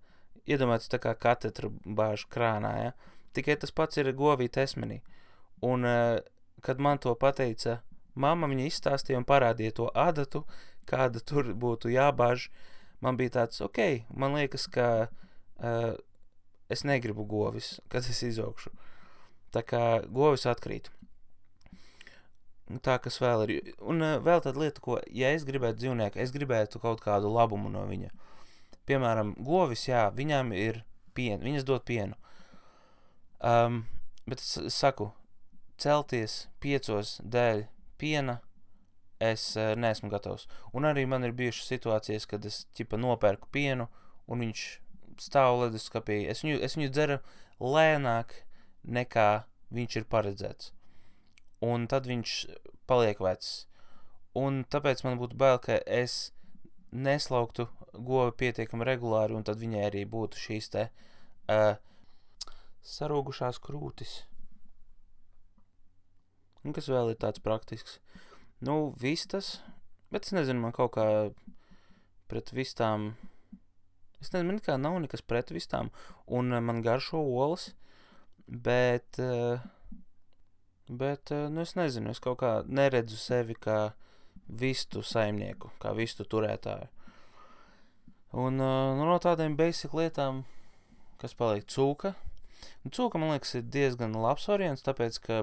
iedomājieties 0.47 0.91
tā 0.91 0.99
kā 1.03 1.15
katedru 1.15 1.73
bāž 1.85 2.25
krānā, 2.31 2.73
ja, 2.83 2.91
tikai 3.35 3.57
tas 3.59 3.73
pats 3.75 3.99
ir 3.99 4.11
govī 4.17 4.49
tesmenī. 4.51 5.01
Un, 5.65 5.85
uh, 5.87 6.19
kad 6.63 6.79
man 6.79 6.99
to 6.99 7.13
pateica 7.19 7.79
mamma, 8.19 8.49
viņa 8.51 8.67
izstāstīja 8.67 9.19
un 9.19 9.27
parādīja 9.27 9.75
to 9.79 9.87
adatu, 9.95 10.43
kāda 10.89 11.21
tur 11.23 11.53
būtu 11.53 11.91
jābāž, 11.93 12.49
man 13.03 13.17
bija 13.19 13.39
tāds, 13.39 13.61
ok, 13.63 14.05
man 14.09 14.37
liekas, 14.37 14.67
ka 14.71 14.87
uh, 15.07 15.91
es 16.69 16.85
negribu 16.85 17.25
govis, 17.27 17.77
kad 17.89 18.05
es 18.05 18.23
izaugšu. 18.25 18.71
Tā 19.53 19.63
kā 19.65 19.83
govis 20.13 20.45
atkrīt. 20.49 20.91
Tā, 22.85 22.99
kas 23.01 23.17
vēl 23.17 23.47
ir. 23.47 23.71
Un 23.81 24.03
uh, 24.05 24.17
vēl 24.21 24.43
tāda 24.45 24.61
lieta, 24.61 24.81
ko, 24.83 24.99
ja 25.09 25.31
es 25.33 25.45
gribētu 25.47 25.81
dzīvnieku, 25.81 26.21
es 26.21 26.33
gribētu 26.35 26.81
kaut 26.83 27.01
kādu 27.01 27.31
labumu 27.33 27.71
no 27.73 27.85
viņa. 27.89 28.11
Piemēram, 28.89 29.35
govis, 29.45 29.85
jā, 29.85 30.07
viņām 30.15 30.51
ir 30.57 30.83
piena, 31.13 31.43
viņas 31.45 31.65
dod 31.67 31.85
pienu. 31.85 32.17
Um, 33.39 33.83
bet 34.25 34.41
es, 34.41 34.57
saku, 34.73 35.11
celties 35.79 36.47
piecos 36.63 37.19
dēļ 37.23 37.67
piena, 38.01 38.39
es 39.21 39.51
uh, 39.59 39.75
neesmu 39.79 40.09
gatavs. 40.11 40.47
Un 40.73 40.87
arī 40.89 41.05
man 41.09 41.27
ir 41.27 41.35
bijušas 41.37 41.69
situācijas, 41.73 42.27
kad 42.29 42.45
es 42.49 42.63
ķipa 42.75 42.99
nopērku 42.99 43.51
pienu, 43.53 43.89
un 44.27 44.43
viņš 44.45 44.65
stāv 45.19 45.59
leduskapī. 45.63 46.23
Es 46.31 46.43
viņu, 46.45 46.59
es 46.63 46.77
viņu 46.79 46.91
dzeru 46.95 47.19
lēnāk, 47.59 48.41
nekā 48.83 49.29
viņš 49.75 50.01
ir 50.01 50.09
paredzēts. 50.11 50.71
Un 51.65 51.87
tad 51.91 52.07
viņš 52.07 52.35
paliek 52.89 53.19
vecs. 53.21 53.67
Un 54.37 54.63
tāpēc 54.71 55.03
man 55.03 55.19
būtu 55.19 55.37
bail, 55.39 55.57
ka 55.61 55.79
es 55.85 56.31
neslauktu 56.91 57.67
govi 57.93 58.33
pietiekami 58.39 58.87
regulāri, 58.87 59.35
un 59.37 59.45
tad 59.45 59.59
viņai 59.61 59.85
arī 59.87 60.03
būtu 60.09 60.39
šīs 60.39 60.69
te 60.73 60.87
uh, 60.89 61.75
sarūgušās 62.85 63.61
krūtis. 63.63 64.23
Un 66.65 66.75
kas 66.75 66.89
vēl 66.91 67.13
ir 67.13 67.19
tāds 67.21 67.41
praktisks? 67.43 67.99
Nu, 68.59 68.91
vistas, 68.99 69.59
bet 70.11 70.27
es 70.27 70.35
nezinu, 70.35 70.59
man 70.65 70.75
kaut 70.75 70.93
kā 70.97 71.05
pret 72.29 72.51
vistām, 72.53 73.13
es 74.19 74.33
nezinu, 74.33 74.51
man 74.51 74.63
kā 74.63 74.75
nav 74.77 74.97
nekas 75.01 75.23
pret 75.25 75.53
vistām, 75.55 75.93
un 76.27 76.51
uh, 76.53 76.61
man 76.63 76.83
garšo 76.85 77.21
olas, 77.21 77.71
bet, 78.49 79.21
uh, 79.23 79.61
bet, 80.89 81.31
uh, 81.31 81.47
nu, 81.53 81.63
es 81.63 81.77
nezinu, 81.79 82.11
es 82.11 82.21
kaut 82.23 82.41
kā 82.43 82.53
neredzu 82.67 83.17
sevi 83.19 83.55
kā 83.55 83.79
vistu 84.49 85.03
saimnieku, 85.05 85.71
kā 85.81 85.93
vistu 85.97 86.25
turētāju. 86.25 86.89
Un 88.39 88.61
uh, 88.61 88.95
nu, 88.97 89.05
no 89.09 89.17
tādiem 89.21 89.55
basic 89.57 89.93
lietām, 89.97 90.43
kas 91.21 91.33
paliek 91.37 91.65
cūka, 91.69 92.13
nu, 92.83 92.91
cūka, 92.93 93.21
man 93.21 93.33
liekas, 93.33 93.55
ir 93.57 93.65
diezgan 93.73 94.13
labs 94.17 94.45
variants, 94.49 94.85
tāpēc, 94.85 95.17
ka 95.25 95.41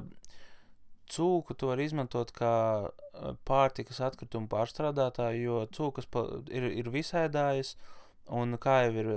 cūku 1.10 1.54
to 1.58 1.70
var 1.70 1.82
izmantot 1.82 2.32
kā 2.34 2.54
pārtikas 3.48 4.00
atkritumu 4.04 4.50
pārstrādātāju, 4.52 5.42
jo 5.42 5.60
cūkas 5.74 6.08
ir, 6.52 6.68
ir 6.82 6.90
visēdājas, 6.92 7.74
un 8.34 8.58
kā 8.60 8.80
jau 8.86 8.94
ir, 9.02 9.12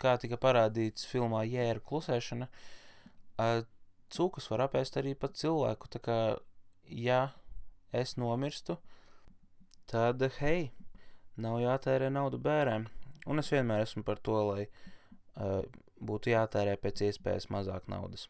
kā 0.00 0.16
tika 0.20 0.38
parādīts 0.40 1.08
filmā 1.08 1.42
Jēra 1.48 1.82
klusēšana, 1.84 2.48
cūkas 4.12 4.50
var 4.52 4.66
apēst 4.68 5.00
arī 5.00 5.16
pat 5.18 5.36
cilvēku, 5.40 5.90
tā 5.92 6.02
kā, 6.04 6.18
ja 6.86 7.30
es 7.96 8.16
nomirstu, 8.20 8.78
tad, 9.90 10.22
hei, 10.40 10.70
nav 11.36 11.58
jātērē 11.62 12.10
naudu 12.12 12.40
bērēm, 12.42 12.86
un 13.26 13.42
es 13.42 13.50
vienmēr 13.52 13.84
esmu 13.84 14.04
par 14.06 14.20
to, 14.22 14.38
lai 14.50 14.64
uh, 14.66 15.60
būtu 16.00 16.32
jātērē 16.32 16.76
pēc 16.80 17.04
iespējas 17.08 17.50
mazāk 17.52 17.88
naudas. 17.92 18.26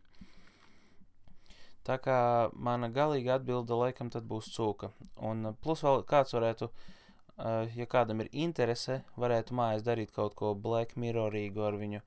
Tā 1.87 2.01
kā 2.03 2.19
mana 2.53 2.89
galīga 2.91 3.37
atbilde 3.39 3.77
laikam 3.79 4.11
tad 4.11 4.25
būs 4.27 4.49
cūka. 4.57 4.91
Un 5.23 5.53
plus 5.63 5.85
vēl 5.87 6.03
kāds 6.11 6.35
varētu, 6.35 6.67
uh, 6.71 7.77
ja 7.79 7.87
kādam 7.87 8.25
ir 8.25 8.33
interese, 8.33 9.03
varētu 9.15 9.55
mājās 9.55 9.87
darīt 9.87 10.11
kaut 10.15 10.35
ko 10.39 10.55
Black 10.55 10.97
Mirrorīgu 10.99 11.63
ar 11.63 11.79
viņu. 11.79 12.03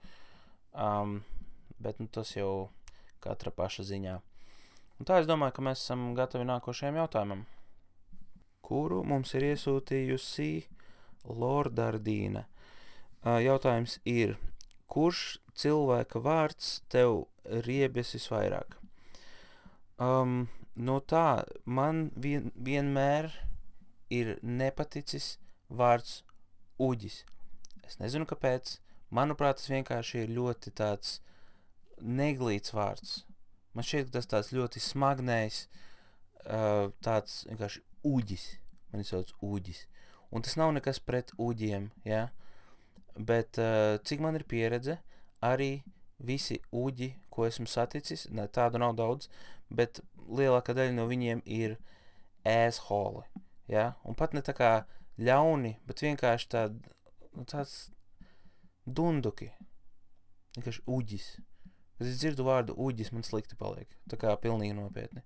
Um, 0.75 1.21
bet 1.79 2.01
nu, 2.03 2.09
tas 2.11 2.35
jau 2.35 2.69
katra 3.23 3.55
paša 3.55 3.87
ziņā. 3.87 4.19
Un 4.99 5.07
tā 5.07 5.21
es 5.21 5.29
domāju, 5.29 5.55
ka 5.55 5.63
mēs 5.63 5.85
esam 5.85 6.11
gatavi 6.17 6.43
nākošajam 6.49 6.99
jautājumam. 6.99 7.45
Kuru 8.69 9.01
mums 9.07 9.33
ir 9.33 9.47
iesūtījusi 9.47 10.51
Lordardīna? 11.25 12.43
Jautājums 13.25 13.97
ir, 14.05 14.35
kurš 14.89 15.39
cilvēka 15.57 16.21
vārds 16.21 16.75
tev 16.93 17.25
riebjas 17.65 18.13
visvairāk? 18.13 18.77
Um, 19.99 20.45
no 20.77 20.99
tā 21.01 21.43
man 21.65 22.07
vien, 22.15 22.51
vienmēr 22.55 23.31
ir 24.13 24.37
nepaticis 24.45 25.33
vārds 25.69 26.21
uģis. 26.79 27.23
Es 27.89 27.97
nezinu, 27.99 28.29
kāpēc. 28.29 28.77
Manuprāt, 29.09 29.57
tas 29.57 29.71
vienkārši 29.73 30.23
ir 30.23 30.33
ļoti 30.37 30.71
tāds 30.77 31.17
neglīts 31.99 32.77
vārds. 32.77 33.23
Man 33.73 33.85
šķiet, 33.85 34.09
ka 34.09 34.19
tas 34.19 34.29
tāds 34.29 34.53
ļoti 34.53 34.81
smagnējs, 34.83 35.63
uh, 36.45 36.93
tāds 37.05 37.41
vienkārši 37.49 37.81
uģis. 38.05 38.45
Man 38.91 39.05
sauc 39.05 39.31
uģis. 39.45 39.85
Un 40.33 40.45
tas 40.45 40.57
nav 40.59 40.73
nekas 40.75 40.99
pret 41.01 41.31
uģiem, 41.41 41.89
ja? 42.05 42.27
Bet 43.15 43.57
uh, 43.61 43.97
cik 44.05 44.21
man 44.23 44.37
ir 44.37 44.45
pieredze, 44.49 44.99
arī 45.43 45.81
visi 46.19 46.59
uģi, 46.75 47.13
ko 47.33 47.47
esmu 47.47 47.67
saticis, 47.69 48.27
ne, 48.35 48.45
tādu 48.51 48.79
nav 48.81 48.95
daudz, 48.99 49.29
bet 49.69 50.01
lielākā 50.29 50.75
daļa 50.77 50.93
no 50.95 51.07
viņiem 51.09 51.41
ir 51.45 51.77
ēsholi. 52.47 53.25
Ja? 53.71 53.93
Un 54.03 54.17
pat 54.19 54.35
ne 54.35 54.43
tā 54.45 54.55
kā 54.57 54.71
ļauni, 55.19 55.77
bet 55.87 56.03
vienkārši 56.05 56.49
tād, 56.53 56.79
nu, 57.35 57.45
tāds 57.49 57.89
dunduki. 58.85 59.51
Vienkārši 60.57 60.85
uģis. 60.89 61.29
Kad 61.99 62.07
es 62.07 62.21
dzirdu 62.21 62.45
vārdu 62.47 62.75
uģis, 62.79 63.11
man 63.15 63.25
slikti 63.27 63.57
paliek. 63.59 63.91
Tā 64.09 64.19
kā 64.19 64.35
pilnīgi 64.39 64.77
nopietni. 64.77 65.23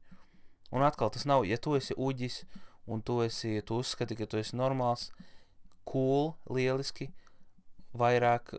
Un 0.74 0.82
atkal 0.82 1.12
tas 1.14 1.28
nav, 1.30 1.44
ja 1.46 1.60
tu 1.62 1.76
esi 1.78 1.94
uģis 1.94 2.40
un 2.90 3.02
tu 3.06 3.20
esi, 3.22 3.60
tu 3.62 3.78
uzskati, 3.78 4.18
ka 4.18 4.26
tu 4.26 4.40
esi 4.40 4.58
normāls, 4.58 5.12
cool, 5.86 6.32
lieliski, 6.50 7.12
vairāk 7.94 8.56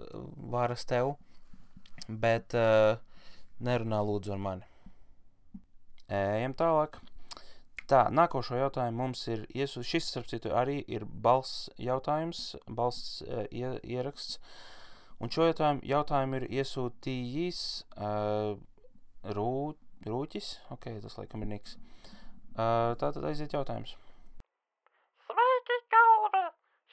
varas 0.52 0.86
tev, 0.86 1.16
bet 2.06 2.54
uh, 2.54 3.00
nerunā 3.58 3.98
lūdzu 4.06 4.34
ar 4.36 4.44
mani. 4.44 4.68
Ejam 6.06 6.54
tālāk. 6.54 7.00
Tā, 7.90 8.06
nākošo 8.14 8.56
jautājumu 8.56 8.96
mums 9.02 9.26
ir 9.28 9.42
iesūtījis. 9.50 9.90
Šis, 9.90 10.10
starp 10.12 10.28
citu, 10.30 10.52
arī 10.56 10.78
ir 10.88 11.04
balss 11.04 11.66
jautājums, 11.82 12.54
balss 12.68 13.24
uh, 13.26 13.42
ie, 13.50 13.74
ieraksts. 13.82 14.38
Un 15.18 15.34
šo 15.34 15.48
jautājumu, 15.48 15.82
jautājumu 15.88 16.38
ir 16.38 16.46
iesūtījis 16.60 17.64
uh, 17.98 18.54
rū, 19.34 19.50
Rūķis. 20.04 20.48
Ok, 20.74 20.90
tas 21.00 21.14
laikam 21.16 21.44
ir 21.46 21.48
Niks. 21.54 21.76
Uh, 21.78 21.93
tā 22.56 23.12
tad 23.16 23.28
aiziet 23.30 23.54
jautājums. 23.56 23.94
Sveiki, 25.28 25.78
galva! 25.94 26.44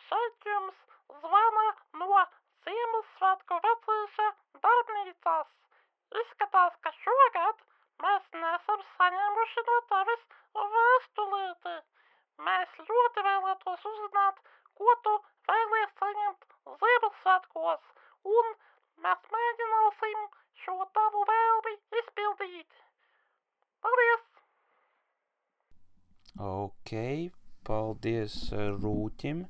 Šeit 0.07 0.51
jums 0.53 0.85
zvana 1.23 1.67
no 2.03 2.23
Ziemassvētku 2.67 3.59
vecīša 3.65 4.29
darbnīcās. 4.67 5.51
Izskatās, 6.21 6.73
ka 6.85 6.91
šogad 7.01 7.61
Mēs 8.01 8.23
nesam 8.41 8.83
saņēmuši 8.91 9.63
no 9.65 9.73
tevis 9.89 10.21
vēstulīti. 10.75 11.73
Mēs 12.47 12.79
ļoti 12.87 13.23
vēlētos 13.27 13.83
uzzināt, 13.89 14.39
ko 14.79 14.95
tu 15.07 15.13
vēlies 15.51 15.93
saņemt 15.99 16.47
Ziemassvētkos, 16.81 17.93
un 18.37 18.49
mēs 19.05 19.29
mēģināsim 19.35 20.25
šo 20.63 20.79
tavu 20.97 21.23
vēlmi 21.33 21.77
izpildīt. 22.01 22.81
Paldies! 23.85 24.30
Ok, 26.39 26.93
paldies 27.67 28.35
uh, 28.55 28.71
Rūķim. 28.79 29.41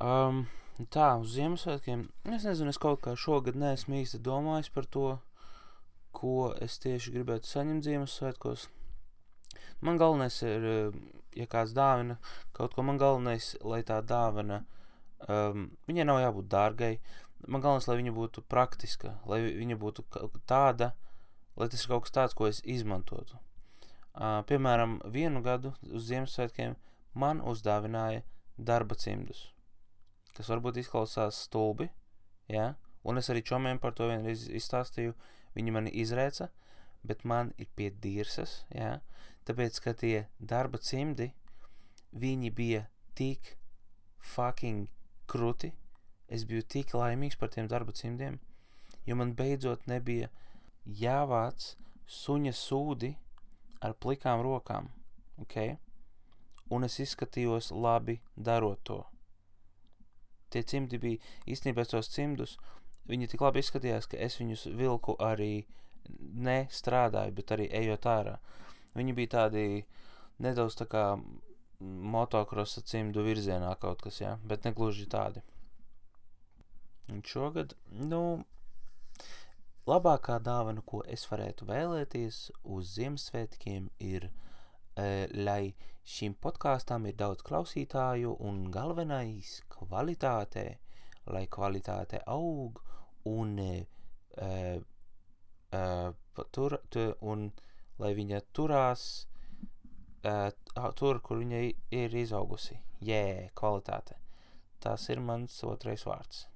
Um, 0.00 0.46
tā, 0.88 1.10
uz 1.20 1.34
Ziemassvētkiem. 1.34 2.06
Es 2.32 2.46
nezinu, 2.48 2.72
es 2.72 2.80
kaut 2.80 3.02
kā 3.04 3.12
šogad 3.12 3.58
neesmu 3.60 3.98
īsti 4.00 4.22
domājis 4.24 4.72
par 4.72 4.88
to, 4.88 5.18
ko 6.16 6.54
es 6.64 6.78
tieši 6.80 7.12
gribētu 7.18 7.50
saņemt 7.50 7.84
Ziemassvētkos. 7.84 8.70
Man 9.84 10.00
galvenais 10.00 10.40
ir, 10.48 10.64
uh, 10.64 10.98
ja 11.36 11.44
kāds 11.44 11.76
dāvina 11.76 12.16
kaut 12.56 12.72
ko, 12.72 12.86
man 12.86 12.96
galvenais, 12.96 13.52
lai 13.60 13.82
tā 13.84 14.00
dāvana, 14.00 14.62
um, 15.28 15.68
viņai 15.90 16.08
nav 16.08 16.22
jābūt 16.24 16.52
dārgai. 16.56 16.94
Man 17.44 17.60
galvenais, 17.60 17.90
lai 17.90 18.00
viņa 18.00 18.16
būtu 18.16 18.48
praktiska, 18.48 19.18
lai 19.28 19.42
viņa 19.44 19.76
būtu 19.76 20.08
tāda, 20.48 20.94
lai 21.52 21.68
tas 21.68 21.84
ir 21.84 21.92
kaut 21.92 22.08
kas 22.08 22.16
tāds, 22.16 22.38
ko 22.38 22.48
es 22.48 22.64
izmantotu. 22.64 23.36
Piemēram, 24.16 25.00
vienu 25.12 25.42
gadu 25.44 25.74
uz 25.92 26.08
Ziemassvētkiem 26.08 26.78
man 27.20 27.42
uzdāvināja 27.44 28.24
darba 28.56 28.96
cimdus 28.96 29.50
kas 30.36 30.50
varbūt 30.52 30.82
izklausās 30.82 31.38
stulbi, 31.46 31.88
ja? 32.52 32.74
un 33.06 33.20
es 33.20 33.30
arī 33.32 33.42
čomiem 33.46 33.80
par 33.80 33.94
to 33.96 34.08
vienreiz 34.10 34.46
izstāstīju, 34.52 35.14
viņi 35.56 35.72
mani 35.72 35.92
izrēca, 36.02 36.50
bet 37.06 37.24
man 37.24 37.52
ir 37.62 37.70
pie 37.78 37.88
dirsas, 38.04 38.58
ja? 38.74 38.98
tāpēc, 39.48 39.80
ka 39.80 39.94
tie 39.96 40.26
darba 40.38 40.80
cimdi, 40.82 41.30
viņi 42.12 42.52
bija 42.52 42.84
tik 43.16 43.54
fucking 44.34 44.90
kruti, 45.30 45.72
es 46.28 46.44
biju 46.44 46.66
tik 46.76 46.92
laimīgs 46.98 47.38
par 47.40 47.52
tiem 47.54 47.70
darba 47.70 47.94
cimdiem, 47.96 48.40
jo 49.06 49.16
man 49.16 49.32
beidzot 49.38 49.86
nebija 49.88 50.28
jāvāc 50.84 51.72
suņa 52.10 52.52
sūdi 52.58 53.14
ar 53.80 53.96
plikām 54.00 54.44
rokām, 54.46 54.88
ok? 55.42 55.76
Un 56.70 56.86
es 56.86 56.98
izskatījos 57.02 57.70
labi 57.74 58.20
darot 58.36 58.82
to 58.84 59.04
tie 60.56 60.64
cimdi 60.64 60.98
bija 61.00 61.20
īstenībā 61.50 61.84
tos 61.90 62.10
cimdus. 62.12 62.56
Viņi 63.10 63.30
tik 63.30 63.42
labi 63.44 63.62
izskatījās, 63.62 64.08
ka 64.10 64.18
es 64.22 64.38
viņus 64.40 64.66
vilku 64.78 65.16
arī 65.22 65.66
ne 66.46 66.58
strādāju, 66.72 67.34
bet 67.36 67.52
arī 67.54 67.68
ejot 67.82 68.08
ārā. 68.10 68.38
Viņi 68.96 69.14
bija 69.16 69.34
tādi 69.36 69.66
nedaudz 70.42 70.78
tā 70.78 70.88
kā 70.90 71.04
motokrosa 71.80 72.82
cimdu 72.88 73.22
virzienā 73.26 73.74
kaut 73.82 74.02
kas, 74.02 74.20
jā, 74.22 74.36
bet 74.48 74.64
ne 74.64 74.72
gluži 74.74 75.06
tādi. 75.12 75.42
Un 77.12 77.22
šogad, 77.22 77.76
nu, 77.92 78.22
labākā 79.86 80.38
dāvana, 80.42 80.82
ko 80.82 81.02
es 81.06 81.26
varētu 81.30 81.68
vēlēties 81.68 82.40
uz 82.74 82.94
Ziemassvētkiem, 82.96 83.90
ir, 84.02 84.30
e, 84.98 85.06
lai 85.36 85.74
šim 86.06 86.34
podkāstam 86.42 87.06
ir 87.06 87.16
daudz 87.18 87.44
klausītāju 87.46 88.36
un 88.48 88.66
galvenais 88.74 89.60
kvalitāte, 89.72 90.66
lai 91.26 91.46
kvalitāte 91.50 92.20
aug 92.30 92.78
un, 93.26 93.56
uh, 93.58 94.82
uh, 95.74 96.44
tur, 96.54 96.78
tu, 96.90 97.06
un 97.26 97.48
lai 97.98 98.12
viņa 98.14 98.40
turās 98.54 99.26
uh, 100.22 100.50
tur, 100.94 101.18
kur 101.18 101.42
viņa 101.42 101.62
ir 101.98 102.14
izaugusi. 102.22 102.78
Jē, 103.02 103.22
yeah, 103.22 103.48
kvalitāte. 103.58 104.14
Tas 104.80 105.08
ir 105.10 105.18
mans 105.20 105.58
otrais 105.66 106.06
vārds. 106.06 106.46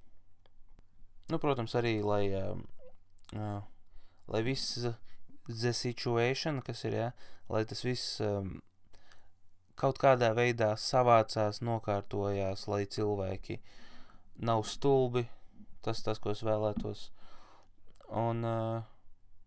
Nu, 1.30 1.38
protams, 1.42 1.74
arī, 1.78 1.98
lai, 2.06 2.22
uh, 2.38 2.54
uh, 3.36 3.60
lai 4.30 4.42
viss 4.46 4.78
the 5.50 5.72
situation, 5.74 6.60
kas 6.62 6.84
ir, 6.84 6.96
ja, 6.96 7.08
lai 7.50 7.64
tas 7.68 7.82
viss 7.84 8.20
um, 8.24 8.60
kaut 9.80 9.98
kādā 10.00 10.30
veidā 10.36 10.74
savācās, 10.78 11.62
nokārtojās, 11.64 12.66
lai 12.70 12.84
cilvēki 12.84 13.60
nav 14.44 14.64
stulbi. 14.68 15.26
Tas 15.80 16.02
tas, 16.04 16.20
ko 16.20 16.34
es 16.34 16.42
vēlētos. 16.44 17.06
Un, 18.20 18.44
uh, 18.44 18.82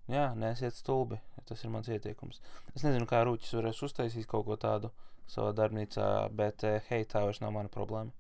jā, 0.10 0.32
neesiet 0.40 0.78
stulbi. 0.78 1.20
Tas 1.46 1.62
ir 1.62 1.70
mans 1.74 1.90
ieteikums. 1.92 2.40
Es 2.74 2.86
nezinu, 2.86 3.06
kā 3.06 3.20
Rūķis 3.28 3.54
varēs 3.60 3.82
uztaisīt 3.86 4.26
kaut 4.32 4.48
ko 4.48 4.58
tādu 4.58 4.90
savā 5.30 5.52
darbnīcā, 5.56 6.08
bet, 6.34 6.66
uh, 6.66 6.80
hei, 6.90 7.06
tā 7.06 7.22
vairs 7.28 7.44
nav 7.44 7.54
mana 7.54 7.72
problēma. 7.72 8.16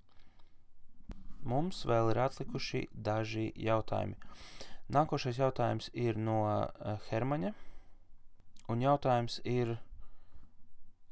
Mums 1.43 1.81
vēl 1.89 2.13
ir 2.13 2.21
atlikuši 2.23 2.85
daži 2.93 3.49
jautājumi. 3.59 4.15
Nākošais 4.91 5.39
jautājums 5.39 5.89
ir 5.93 6.17
no 6.19 6.41
uh, 6.43 6.97
Hermaņa. 7.09 7.53
Un 8.71 8.83
jautājums 8.83 9.39
ir, 9.47 9.77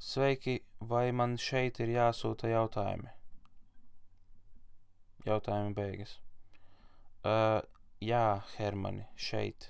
Sveiki, 0.01 0.62
vai 0.79 1.12
man 1.13 1.38
šeit 1.38 1.79
ir 1.79 1.91
jāsūta 1.93 2.49
jautājumi? 2.49 3.12
Jautājumi 5.27 5.75
beigas. 5.77 6.15
Uh, 7.21 7.62
jā, 8.01 8.41
Hermani, 8.57 9.05
šeit. 9.15 9.69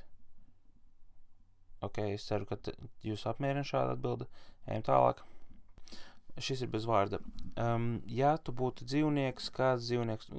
Ok, 1.84 2.00
es 2.14 2.26
ceru, 2.30 2.48
ka 2.48 2.58
jūs 3.04 3.26
apmierina 3.28 3.66
šāda 3.68 3.98
atbilde. 3.98 4.30
Ejam 4.70 4.86
tālāk. 4.88 5.26
Šis 6.42 6.64
ir 6.66 6.72
bez 6.74 6.88
vārda. 6.90 7.20
Um, 7.60 8.02
ja 8.10 8.36
tu 8.42 8.54
būtu 8.56 8.86
dzīvnieks, 8.88 9.50
kāds 9.56 9.90
dzīvnieks? 9.90 10.32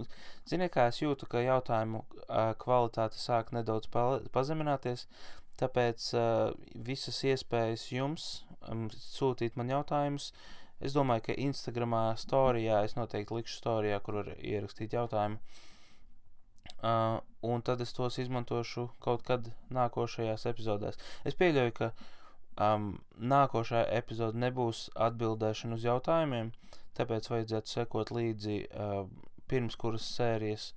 Ziniet, 0.48 0.72
kā 0.74 0.88
es 0.90 1.02
jūtu, 1.02 1.28
ka 1.30 1.42
jautājumu 1.44 2.02
uh, 2.02 2.52
kvalitāte 2.62 3.20
sāk 3.20 3.52
nedaudz 3.54 3.90
pazemināties, 4.34 5.06
tāpēc 5.60 6.08
uh, 6.16 6.54
visas 6.74 7.20
iespējas 7.28 7.86
jums 7.92 8.30
um, 8.68 8.88
sūtīt 8.90 9.58
man 9.60 9.70
jautājumus. 9.70 10.32
Es 10.82 10.96
domāju, 10.96 11.28
ka 11.28 11.38
Instagramā, 11.38 12.06
storijā, 12.18 12.80
es 12.82 12.96
noteikti 12.98 13.36
likšu 13.38 13.60
storijā, 13.60 14.00
kur 14.02 14.22
var 14.22 14.32
ierakstīt 14.38 14.96
jautājumu. 14.96 15.38
Uh, 16.82 17.20
un 17.46 17.62
tad 17.62 17.80
es 17.84 17.94
tos 17.94 18.18
izmantošu 18.18 18.88
kaut 19.02 19.22
kad 19.26 19.46
nākošajās 19.70 20.48
epizodēs. 20.50 20.98
Es 21.28 21.38
pieļauju, 21.38 21.74
ka 21.76 21.92
um, 22.60 22.92
nākošā 23.18 23.86
epizode 23.96 24.38
nebūs 24.38 24.88
atbildēšana 25.08 25.78
uz 25.78 25.88
jautājumiem, 25.88 26.52
tāpēc 26.98 27.28
vajadzētu 27.32 27.74
sekot 27.76 28.12
līdzi 28.12 28.60
uh, 28.68 29.02
pirms 29.48 29.76
kuras 29.80 30.06
sērijas 30.16 30.72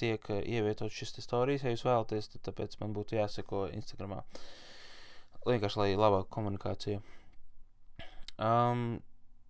tiek 0.00 0.24
uh, 0.30 0.40
ievietot 0.42 0.92
šis 0.92 1.16
stāstījums. 1.16 1.64
Ja 1.64 1.74
jūs 1.74 1.86
vēlaties, 1.88 2.32
tad 2.34 2.48
tāpēc 2.50 2.78
man 2.82 2.96
būtu 2.96 3.18
jāseko 3.20 3.66
Instagramā. 3.72 4.24
Uh, 4.24 4.48
vienkārši 5.46 5.80
lai 5.80 5.88
labāka 5.96 6.30
komunikācija. 6.34 7.00
Um, 8.38 9.00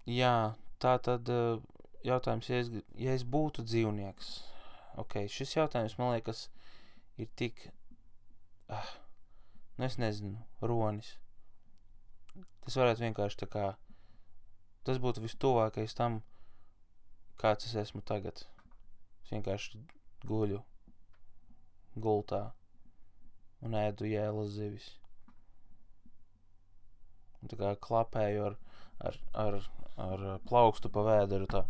jā, 0.08 0.54
tā 0.82 0.94
tad 1.04 1.28
uh, 1.32 1.60
jautājums, 2.06 2.48
ja 2.50 2.60
es, 2.62 2.70
ja 2.96 3.16
es 3.16 3.24
būtu 3.28 3.64
dzīvnieks, 3.66 4.30
ok, 5.02 5.20
šis 5.32 5.56
jautājums 5.58 5.98
man 6.00 6.14
liekas 6.14 6.46
ir 7.20 7.28
tik, 7.38 7.68
uh, 8.72 8.92
nu 9.78 9.88
es 9.88 9.98
nezinu, 10.00 10.38
ronis. 10.62 11.16
Tas 12.64 12.76
varētu 12.76 13.04
vienkārši 13.06 13.40
tā 13.44 13.48
kā, 13.52 13.66
tas 14.84 15.00
būtu 15.02 15.24
vistuvākais 15.24 15.96
tam, 15.98 16.20
kāds 17.40 17.68
es 17.68 17.74
esmu 17.84 18.02
tagad. 18.04 18.44
Es 19.24 19.32
vienkārši 19.32 19.80
guļu 20.28 20.62
gultā 21.98 22.42
un 23.64 23.74
ēdu 23.78 24.08
jēlas 24.08 24.54
zivis. 24.54 24.88
Un 27.42 27.50
tā 27.52 27.58
kā 27.58 27.74
klapēju 27.88 28.46
ar, 28.48 28.56
ar, 28.98 29.18
ar, 29.44 29.60
ar 30.02 30.24
plaukstu 30.48 30.90
pa 30.90 31.04
vēderu 31.06 31.46
tā. 31.50 31.64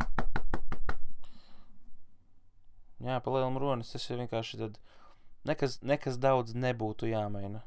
Jā, 2.99 3.21
pa 3.23 3.31
lielam 3.31 3.59
ronis 3.61 3.93
tas 3.93 4.09
ir 4.11 4.19
vienkārši 4.19 4.59
tad 4.59 4.79
nekas, 5.47 5.79
nekas 5.87 6.19
daudz 6.19 6.57
nebūtu 6.59 7.07
jāmaina, 7.13 7.63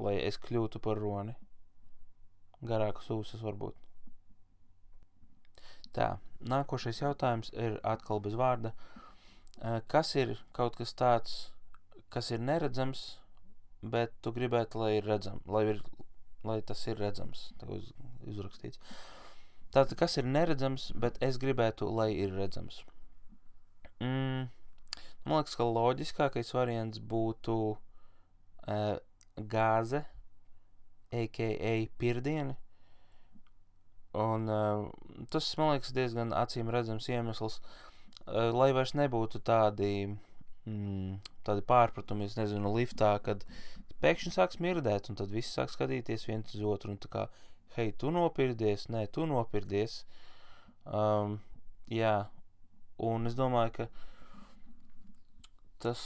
lai 0.00 0.16
es 0.24 0.40
kļūtu 0.42 0.80
par 0.82 0.98
roni. 0.98 1.36
Garākas 2.66 3.08
ūsas 3.14 3.44
varbūt. 3.44 3.76
Tā, 5.96 6.18
nākošais 6.40 7.00
jautājums 7.02 7.50
ir 7.56 7.78
atkal 7.86 8.20
bez 8.22 8.36
vārda. 8.38 8.74
Kas 9.90 10.14
ir 10.16 10.36
kaut 10.56 10.76
kas 10.80 10.92
tāds, 10.96 11.38
kas 12.12 12.30
ir 12.30 12.40
neredzams, 12.40 13.18
bet 13.82 14.12
tu 14.22 14.32
gribētu, 14.36 14.80
lai 14.80 14.92
ir 14.98 15.08
redzams, 15.08 15.42
lai 15.48 15.64
ir 15.72 15.82
lai 16.44 16.60
tas 16.62 16.86
ir 16.88 17.00
redzams, 17.00 17.50
uz, 17.68 17.90
uzrakstīts. 18.28 18.80
Tātad, 19.70 19.96
kas 19.98 20.16
ir 20.18 20.26
neredzams, 20.26 20.90
bet 20.98 21.18
es 21.22 21.38
gribētu, 21.42 21.88
lai 21.94 22.10
ir 22.16 22.32
redzams. 22.34 22.80
Mm, 24.00 24.48
man 25.28 25.42
liekas, 25.42 25.56
ka 25.58 25.66
loģiskākais 25.68 26.54
variants 26.56 27.02
būtu 27.12 27.56
uh, 27.76 28.96
gāze, 29.36 30.02
a.k.a. 31.12 31.74
pirdieni. 32.00 32.56
Un 34.20 34.48
uh, 34.50 34.88
tas, 35.30 35.52
man 35.58 35.74
liekas, 35.74 35.92
diezgan 35.94 36.34
acīm 36.34 36.70
redzams 36.74 37.06
iemesls, 37.10 37.60
uh, 38.26 38.50
lai 38.50 38.72
vairs 38.74 38.96
nebūtu 38.98 39.42
tādi, 39.46 40.16
mm, 40.66 41.20
tādi 41.46 41.66
pārpratumi, 41.66 42.26
es 42.26 42.34
nezinu, 42.38 42.72
liftā, 42.74 43.12
kad 43.22 43.46
pēkšņi 44.02 44.34
sāk 44.34 44.56
smirdēt, 44.56 45.12
un 45.12 45.20
tad 45.20 45.30
viss 45.30 45.54
sāk 45.54 45.70
skatīties 45.70 46.26
viens 46.26 46.56
uz 46.56 46.66
otru, 46.66 46.96
un 46.96 46.98
tā 46.98 47.12
kā, 47.12 47.28
hei, 47.76 47.92
tu 47.94 48.10
nopirdies, 48.10 48.88
nē, 48.90 49.06
tu 49.14 49.28
nopirdies, 49.30 50.00
Um, 50.86 51.38
jā, 51.92 52.14
un 52.98 53.28
es 53.28 53.36
domāju, 53.38 53.72
ka 53.76 53.86
tas, 55.80 56.00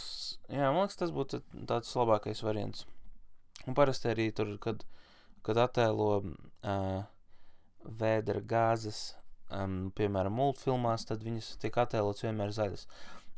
jā, 0.51 0.67
man 0.67 0.85
liekas, 0.85 0.99
tas 1.01 1.15
būtu 1.15 1.41
tāds 1.71 1.95
labākais 1.97 2.43
variants. 2.45 2.85
Un 3.65 3.77
parasti 3.77 4.11
arī 4.11 4.29
tur, 4.37 4.55
kad, 4.61 4.85
kad 5.47 5.61
attēlo 5.63 6.11
uh, 6.21 7.05
vēdera 7.85 8.43
gāzes, 8.45 9.15
um, 9.53 9.91
piemēram, 9.97 10.37
multfilmās, 10.37 11.07
tad 11.09 11.25
viņas 11.25 11.55
tiek 11.63 11.77
attēlotas 11.81 12.27
vienmēr 12.27 12.53
zaļas. 12.57 12.87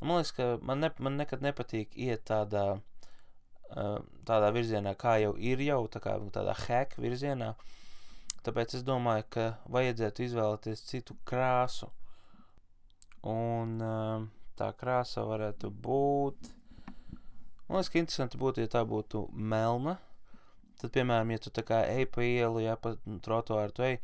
Un 0.00 0.10
man 0.10 0.20
liekas, 0.20 0.34
ka 0.36 0.48
man, 0.66 0.82
ne, 0.84 0.90
man 1.02 1.16
nekad 1.20 1.44
nepatīk 1.44 1.94
iet 1.94 2.26
tādā, 2.28 2.64
uh, 2.76 3.98
tādā 4.28 4.50
virzienā, 4.54 4.96
kā 4.98 5.16
jau 5.22 5.34
ir 5.38 5.62
jau, 5.64 5.80
tā 5.92 6.02
kā 6.04 6.18
tādā 6.34 6.56
hack 6.66 6.98
virzienā. 7.00 7.54
Tāpēc 8.46 8.76
es 8.78 8.84
domāju, 8.86 9.24
ka 9.34 9.46
vajadzētu 9.74 10.26
izvēlēties 10.26 10.84
citu 10.86 11.16
krāsu. 11.26 11.88
Un 13.26 13.78
uh, 13.82 14.26
tā 14.58 14.70
krāsa 14.78 15.24
varētu 15.26 15.70
būt. 15.70 16.52
Man 17.66 17.80
liekas, 17.80 17.90
ka 17.90 17.98
interesanti 17.98 18.38
būtu, 18.38 18.62
ja 18.62 18.70
tā 18.70 18.84
būtu 18.86 19.24
melna. 19.34 19.96
Tad, 20.76 20.92
piemēram, 20.92 21.30
ja 21.32 21.40
tu 21.40 21.52
tā 21.54 21.64
kā 21.64 21.80
ej 21.88 22.04
pa 22.12 22.24
ielu, 22.24 22.60
jā, 22.66 22.74
pa 22.76 22.94
trotuāru, 23.24 23.72
tu 23.72 23.84
ej, 23.86 23.96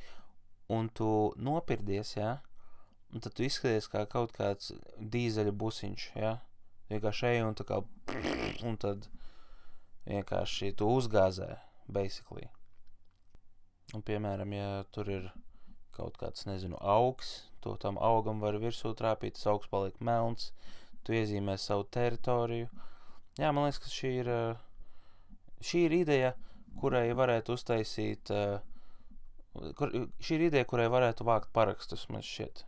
un 0.72 0.88
tu 0.88 1.08
nopirdies, 1.37 2.14
un 3.12 3.20
tad 3.20 3.35
tu 3.37 3.44
izskaties 3.44 3.90
kā 3.92 4.06
kaut 4.08 4.32
kāds 4.37 4.72
dīzeļa 4.96 5.52
busiņš, 5.52 6.06
jā, 6.16 6.32
vienkārši 6.88 7.28
ej 7.28 7.42
un 7.44 7.58
tā 7.58 7.66
kā, 7.68 7.82
un 8.68 8.80
tad 8.80 9.08
vienkārši 10.08 10.72
tu 10.80 10.88
uzgāzē, 10.96 11.50
basically. 11.92 12.48
Un, 13.92 14.00
piemēram, 14.00 14.54
ja 14.56 14.68
tur 14.94 15.11
ir 15.12 15.28
kaut 15.92 16.16
kāds, 16.20 16.46
nezinu, 16.48 16.78
augs, 16.80 17.50
to 17.61 17.74
tam 17.76 17.98
augam 18.00 18.40
var 18.40 18.56
virsū 18.62 18.94
trāpīt, 18.96 19.37
tas 19.37 19.50
augs 19.52 19.68
paliek 19.68 19.98
melns, 20.00 20.50
tu 21.04 21.12
iezīmē 21.12 21.58
savu 21.61 21.85
teritoriju. 21.92 22.70
Jā, 23.37 23.52
man 23.52 23.68
liekas, 23.68 23.82
ka 23.82 23.92
šī 23.92 24.12
ir, 24.22 24.32
šī 25.61 25.85
ir 25.90 25.96
ideja, 26.00 26.32
kurai 26.80 27.06
varētu 27.16 27.56
uztaisīt, 27.56 28.32
kur, 29.78 29.96
šī 30.22 30.38
ir 30.38 30.46
ideja, 30.48 30.68
kurai 30.68 30.88
varētu 30.92 31.26
vākt 31.28 31.52
parakstus, 31.56 32.08
man 32.12 32.24
šķiet. 32.26 32.64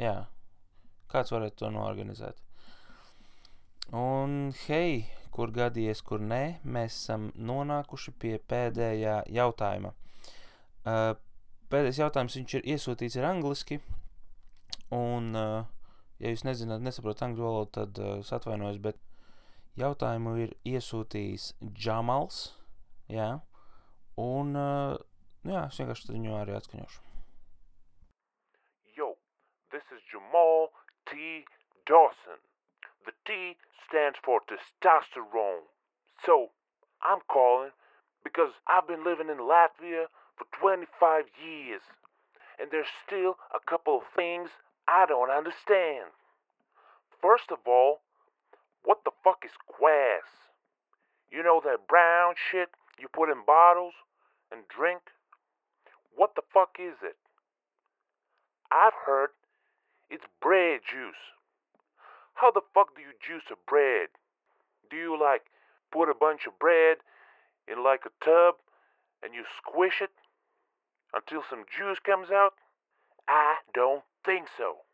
Jā, 0.00 0.16
kāds 1.12 1.32
varētu 1.32 1.62
to 1.62 1.70
norganizēt. 1.72 2.42
Un, 3.96 4.50
hei, 4.66 5.06
kur 5.36 5.52
gadījies, 5.54 6.02
kur 6.02 6.22
nē, 6.24 6.58
mēs 6.64 6.96
esam 6.96 7.30
nonākuši 7.36 8.12
pie 8.20 8.34
pēdējā 8.50 9.20
jautājuma. 9.36 9.92
Uh, 10.86 11.12
pēdējais 11.72 12.00
jautājums, 12.02 12.36
viņš 12.38 12.54
ir 12.58 12.68
iesūtīts 12.74 13.18
ir 13.18 13.26
angliski, 13.28 13.78
un, 14.94 15.30
uh, 15.38 15.66
ja 16.22 16.32
jūs 16.32 16.44
nezināt, 16.46 16.82
nesaprotat 16.84 17.28
angļu 17.28 17.46
valodu, 17.46 17.72
tad 17.78 18.00
uh, 18.02 18.34
atvainojos, 18.38 18.80
bet 18.82 19.00
jautājumu 19.78 20.36
ir 20.40 20.54
iesūtījis 20.66 21.52
Džamals, 21.76 22.42
jā, 23.12 23.28
un, 24.20 24.56
uh, 24.56 24.96
jā, 25.46 25.66
es 25.66 25.78
vienkārši 25.80 26.12
viņu 26.14 26.34
arī 26.38 26.56
atskaņošu. 26.56 27.02
Yo, 28.96 29.14
this 29.70 29.86
is 29.94 30.02
Jamal 30.12 30.70
T. 31.10 31.44
Dawson. 31.86 32.40
The 33.06 33.14
T 33.24 33.56
stands 33.86 34.18
for 34.24 34.40
testosterone. 34.50 35.66
So, 36.24 36.50
I'm 37.02 37.20
calling 37.28 37.70
because 38.24 38.52
I've 38.66 38.88
been 38.88 39.04
living 39.04 39.28
in 39.28 39.38
Latvia 39.38 40.06
for 40.36 40.46
25 40.58 41.24
years, 41.38 41.82
and 42.58 42.70
there's 42.70 42.90
still 43.06 43.36
a 43.54 43.62
couple 43.70 43.96
of 43.96 44.02
things 44.16 44.50
I 44.88 45.06
don't 45.06 45.30
understand. 45.30 46.10
First 47.22 47.50
of 47.50 47.58
all, 47.66 48.00
what 48.82 48.98
the 49.04 49.12
fuck 49.22 49.44
is 49.44 49.52
quass? 49.66 50.26
You 51.30 51.42
know 51.42 51.60
that 51.64 51.88
brown 51.88 52.34
shit 52.50 52.70
you 53.02 53.08
put 53.12 53.30
in 53.30 53.44
bottles 53.46 53.94
and 54.50 54.62
drink? 54.68 55.00
What 56.14 56.34
the 56.34 56.42
fuck 56.52 56.76
is 56.78 56.96
it? 57.02 57.16
I've 58.72 58.96
heard 59.06 59.30
it's 60.10 60.24
bread 60.40 60.80
juice. 60.88 61.20
How 62.34 62.50
the 62.50 62.62
fuck 62.74 62.94
do 62.94 63.02
you 63.02 63.12
juice 63.20 63.48
a 63.50 63.56
bread? 63.68 64.08
Do 64.90 64.96
you 64.96 65.18
like 65.20 65.42
put 65.92 66.08
a 66.08 66.14
bunch 66.14 66.46
of 66.46 66.58
bread 66.58 66.98
in 67.66 67.82
like 67.82 68.02
a 68.06 68.24
tub 68.24 68.56
and 69.22 69.34
you 69.34 69.44
squish 69.58 70.00
it 70.00 70.10
until 71.14 71.42
some 71.48 71.64
juice 71.66 71.98
comes 72.04 72.30
out? 72.30 72.54
I 73.28 73.56
don't 73.74 74.04
think 74.24 74.46
so. 74.56 74.86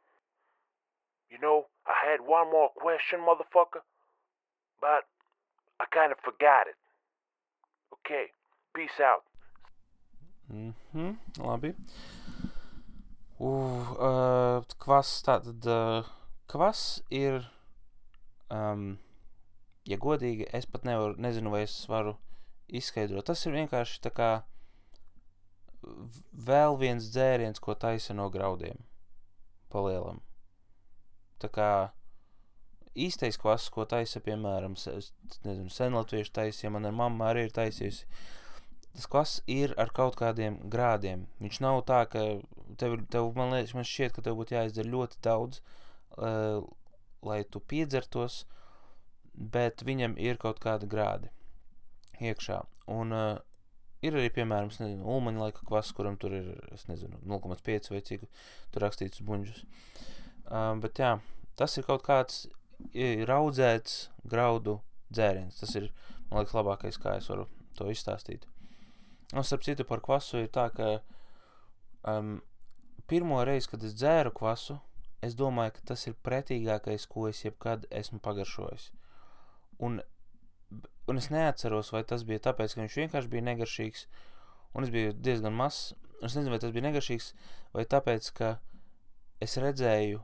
You 1.30 1.38
know, 1.40 1.66
I 1.86 2.10
had 2.10 2.20
one 2.20 2.50
more 2.50 2.68
question, 2.76 3.20
motherfucker, 3.20 3.82
but 4.80 5.04
I 5.80 5.86
kind 5.90 6.12
of 6.12 6.18
forgot 6.22 6.66
it. 6.68 6.76
Okay, 8.04 8.26
peace 8.74 8.98
out. 9.00 9.22
Mhm, 10.50 11.18
labi. 11.38 11.70
Uh, 13.38 13.92
uh, 13.94 14.64
kvass 14.82 15.22
tātad, 15.22 15.62
uh, 15.70 16.08
kvass 16.50 16.98
ir, 17.14 17.46
um, 18.50 18.98
ja 19.86 19.98
godīgi, 20.02 20.48
es 20.50 20.66
pat 20.66 20.82
nevaru, 20.86 21.14
nezinu, 21.22 21.54
vai 21.54 21.62
es 21.68 21.76
varu 21.86 22.16
izskaidrot. 22.66 23.28
Tas 23.30 23.46
ir 23.46 23.54
vienkārši 23.54 24.02
tā 24.02 24.10
kā 24.18 24.30
vēl 26.50 26.78
viens 26.82 27.06
dzēriens, 27.14 27.62
ko 27.62 27.78
taisa 27.78 28.18
no 28.18 28.28
graudiem. 28.34 28.82
Palielam. 29.70 30.18
Tā 31.38 31.54
kā 31.54 31.70
īstais 32.98 33.38
kvass, 33.40 33.70
ko 33.72 33.86
taisa, 33.88 34.20
piemēram, 34.24 34.76
nezinu, 34.76 35.70
senlatviešu 35.72 36.32
taisa, 36.36 36.66
ja 36.66 36.72
man 36.74 36.88
ar 36.88 36.96
mamma 36.96 37.30
arī 37.30 37.46
ir 37.46 37.54
taisījusi, 37.56 38.06
tas 38.92 39.08
kvass 39.08 39.42
ir 39.50 39.74
ar 39.80 39.92
kaut 39.96 40.18
kādiem 40.20 40.58
grādiem. 40.72 41.26
Viņš 41.40 41.60
nav 41.64 41.82
tā, 41.88 42.02
ka 42.12 42.24
tev, 42.80 42.98
tev 43.12 43.30
man 43.36 43.54
liekas, 43.54 43.74
man 43.76 43.88
šķiet, 43.88 44.16
ka 44.16 44.26
tev 44.26 44.36
būtu 44.40 44.56
jāizdara 44.56 44.92
ļoti 44.92 45.22
daudz, 45.24 45.62
uh, 46.18 46.60
lai 47.24 47.40
tu 47.48 47.62
piedzertos, 47.72 48.42
bet 49.32 49.84
viņam 49.86 50.18
ir 50.20 50.40
kaut 50.40 50.60
kādi 50.60 50.90
grādi 50.90 51.32
iekšā. 52.20 52.60
Un 52.92 53.16
uh, 53.16 53.40
ir 54.04 54.16
arī, 54.18 54.28
piemēram, 54.34 54.72
nezinu, 54.74 55.06
ulmaņa 55.14 55.46
laika 55.46 55.68
kvass, 55.68 55.94
kuram 55.96 56.18
tur 56.20 56.34
ir, 56.36 56.50
es 56.74 56.84
nezinu, 56.90 57.20
0,5 57.24 57.94
vai 57.94 58.02
cik 58.04 58.26
tur 58.74 58.84
rakstīts 58.84 59.22
uz 59.22 59.28
buņģus. 59.28 59.62
Uh, 60.42 60.74
bet 60.82 61.00
jā, 61.00 61.14
tas 61.56 61.78
ir 61.78 61.88
kaut 61.88 62.04
kāds 62.04 62.44
raudzēts 63.28 64.10
graudu 64.28 64.80
dzēriens. 65.12 65.58
Tas 65.60 65.74
ir, 65.78 65.90
man 66.30 66.42
liekas, 66.42 66.56
labākais, 66.56 66.98
kā 67.00 67.16
es 67.20 67.28
varu 67.30 67.46
to 67.78 67.88
izstāstīt. 67.92 68.46
Un, 69.32 69.44
starp 69.46 69.64
citu, 69.64 69.86
par 69.88 70.02
kvasu 70.04 70.42
ir 70.42 70.50
tā, 70.52 70.66
ka 70.76 70.88
um, 72.08 72.40
pirmo 73.08 73.40
reizi, 73.48 73.70
kad 73.72 73.84
es 73.86 73.94
dzēru 73.96 74.32
kvasu, 74.36 74.78
es 75.24 75.36
domāju, 75.38 75.76
ka 75.78 75.86
tas 75.92 76.06
ir 76.08 76.18
pretīgākais, 76.26 77.06
ko 77.08 77.28
es 77.30 77.44
jebkad 77.44 77.86
esmu 78.02 78.20
pagaršojis. 78.24 78.90
Un, 79.82 80.00
un 81.08 81.20
es 81.20 81.30
neatceros, 81.32 81.92
vai 81.94 82.04
tas 82.08 82.26
bija 82.28 82.42
tāpēc, 82.50 82.74
ka 82.74 82.84
viņš 82.84 82.98
vienkārši 83.04 83.32
bija 83.32 83.46
negaršīgs, 83.48 84.04
un 84.76 84.86
es 84.86 84.92
biju 84.94 85.14
diezgan 85.16 85.56
mazs. 85.56 85.94
Es 86.22 86.36
nezinu, 86.36 86.52
vai 86.54 86.60
tas 86.62 86.74
bija 86.74 86.86
negaršīgs, 86.86 87.32
vai 87.74 87.86
tāpēc, 87.88 88.28
ka 88.36 88.52
es 89.42 89.56
redzēju 89.58 90.20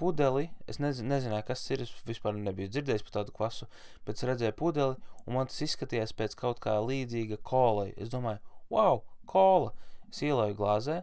pudeli, 0.00 0.48
es 0.70 0.80
nezinu, 0.82 1.10
nezināju, 1.12 1.46
kas 1.48 1.62
ir, 1.70 1.84
es 1.84 1.92
vispār 2.08 2.34
nebiju 2.36 2.70
dzirdējis 2.72 3.04
par 3.06 3.16
tādu 3.18 3.34
kvasu, 3.36 3.68
bet 4.06 4.18
es 4.18 4.26
redzēju 4.28 4.56
pudeli, 4.58 4.98
un 5.26 5.36
man 5.36 5.50
tas 5.50 5.62
izskatījās 5.66 6.14
pēc 6.18 6.36
kaut 6.38 6.62
kā 6.64 6.78
līdzīga 6.82 7.38
kolai. 7.46 7.92
Es 7.96 8.12
domāju, 8.12 8.42
wow, 8.72 9.02
kola! 9.30 9.72
Es 10.12 10.20
ielēju 10.24 10.58
glāzē 10.58 11.02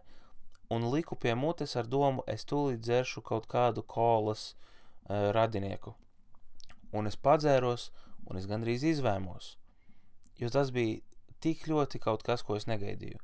un 0.69 0.85
liku 0.93 1.17
pie 1.17 1.33
mutes 1.35 1.75
ar 1.79 1.87
domu, 1.89 2.23
es 2.29 2.45
tūlīt 2.45 2.83
dzeršu 2.85 3.23
kaut 3.25 3.47
kādu 3.49 3.81
kolas 3.81 4.51
uh, 4.53 5.31
radinieku. 5.33 5.95
Un 6.93 7.09
es 7.09 7.17
padzēros, 7.17 7.89
un 8.29 8.37
es 8.37 8.45
gandrīz 8.49 8.85
izvēmos, 8.85 9.55
jo 10.37 10.49
tas 10.53 10.69
bija 10.73 11.01
tik 11.41 11.65
ļoti 11.69 12.01
kaut 12.03 12.25
kas, 12.25 12.43
ko 12.45 12.57
es 12.59 12.67
negaidīju. 12.69 13.17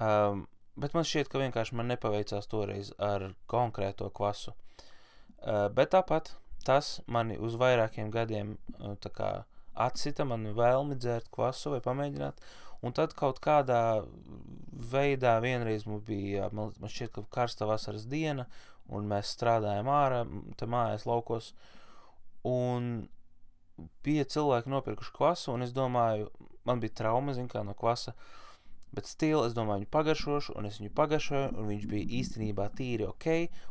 Um, 0.00 0.46
bet 0.76 0.94
man 0.94 1.06
šķiet, 1.06 1.30
ka 1.30 1.42
vienkārši 1.42 1.76
man 1.78 1.90
nepaveicās 1.92 2.50
toreiz 2.50 2.92
ar 2.98 3.30
konkrēto 3.50 4.10
kvasu. 4.14 4.54
Uh, 5.40 5.68
bet 5.72 5.94
tāpat 5.94 6.34
tas 6.66 6.98
mani 7.08 7.38
uz 7.40 7.56
vairākiem 7.60 8.10
gadiem 8.12 8.56
uh, 8.78 8.96
kā 9.14 9.30
atsita 9.80 10.26
mani 10.28 10.52
vēlmi 10.56 10.98
dzert 11.00 11.30
kvasu 11.32 11.74
vai 11.74 11.80
pamēģināt. 11.84 12.42
Un 12.80 12.94
tad 12.96 13.12
kaut 13.16 13.42
kādā 13.44 14.02
veidā 14.92 15.34
vienreiz 15.44 15.84
mums 15.88 16.04
bija, 16.06 16.48
man, 16.56 16.72
man 16.80 16.92
šķiet, 16.92 17.12
ka 17.12 17.24
karsta 17.36 17.68
vasaras 17.68 18.06
diena, 18.08 18.46
un 18.88 19.08
mēs 19.10 19.34
strādājām 19.36 19.88
ārā, 19.92 20.22
te 20.56 20.68
mājās 20.70 21.04
laukos, 21.08 21.52
un 22.48 23.08
bija 24.04 24.24
cilvēki 24.24 24.72
nopirkuši 24.72 25.12
kvasu, 25.16 25.52
un 25.52 25.66
es 25.66 25.74
domāju, 25.76 26.30
man 26.68 26.80
bija 26.80 27.02
trauma, 27.02 27.36
zin 27.36 27.48
kā, 27.52 27.62
no 27.66 27.76
kvasa, 27.76 28.14
Bet 28.90 29.06
stila, 29.06 29.44
es 29.46 29.54
domāju, 29.54 29.84
viņu 29.84 29.90
pagaršošu, 29.94 30.56
un 30.58 30.66
es 30.66 30.80
viņu 30.80 30.90
pagaršoju, 30.98 31.50
un 31.54 31.68
viņš 31.70 31.84
bija 31.92 32.08
īstenībā 32.20 32.64
tīri 32.74 33.06
ok, 33.06 33.26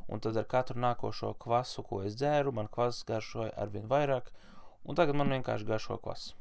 un 0.08 0.22
tad 0.24 0.38
ar 0.40 0.46
katru 0.48 0.80
nākošo 0.80 1.34
kvasu, 1.44 1.84
ko 1.84 2.06
es 2.08 2.16
dzēru, 2.16 2.54
man 2.56 2.72
kvass 2.72 3.04
garšoja 3.08 3.52
arvien 3.60 3.90
vairāk, 3.92 4.32
un 4.88 4.96
tagad 4.96 5.20
man 5.20 5.36
vienkārši 5.36 5.68
garšo 5.68 5.98
kvass. 6.00 6.32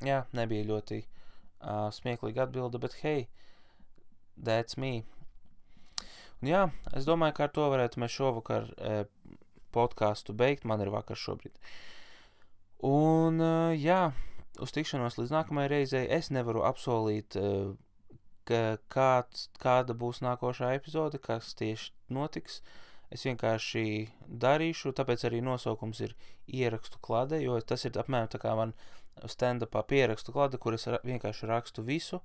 Jā, 0.00 0.22
nebija 0.32 0.64
ļoti 0.70 1.02
uh, 1.04 1.90
smieklīga 1.92 2.46
atbilde, 2.46 2.80
bet 2.80 2.96
hei, 3.02 3.26
that's 4.40 4.80
me. 4.80 5.02
Un 6.40 6.48
jā, 6.48 6.62
es 6.96 7.04
domāju, 7.04 7.36
ka 7.36 7.50
ar 7.50 7.52
to 7.52 7.68
varētu 7.68 8.00
mēs 8.00 8.16
šovakar 8.16 8.72
uh, 8.72 9.02
podkāstu 9.76 10.32
beigt, 10.32 10.64
man 10.64 10.80
ir 10.80 10.88
vakar 10.94 11.20
šobrīd. 11.20 11.52
Un 12.88 13.44
uh, 13.44 13.76
jā, 13.76 14.14
uz 14.56 14.72
tikšanos 14.72 15.20
līdz 15.20 15.36
nākamajai 15.36 15.72
reizei 15.74 16.04
es 16.16 16.32
nevaru 16.32 16.64
apsolīt 16.64 17.36
uh, 17.36 17.76
kāds, 18.92 19.48
kāda 19.62 19.94
būs 19.96 20.22
nākošā 20.24 20.74
epizode, 20.76 21.20
kas 21.22 21.54
tieši 21.58 21.92
notiks. 22.12 22.60
Es 23.10 23.24
vienkārši 23.26 23.84
darīšu, 24.42 24.92
tāpēc 24.94 25.24
arī 25.26 25.40
nosaukums 25.42 26.00
ir 26.04 26.14
ierakstu 26.46 27.00
klade, 27.02 27.40
jo 27.42 27.56
tas 27.60 27.84
ir 27.84 27.98
apmēram 27.98 28.30
tā 28.30 28.38
kā 28.42 28.54
man 28.58 28.74
stand-upā 29.26 29.82
pierakstu 29.90 30.32
klade, 30.32 30.60
kur 30.62 30.76
es 30.76 30.86
vienkārši 30.86 31.48
rakstu 31.50 31.82
visu. 31.86 32.20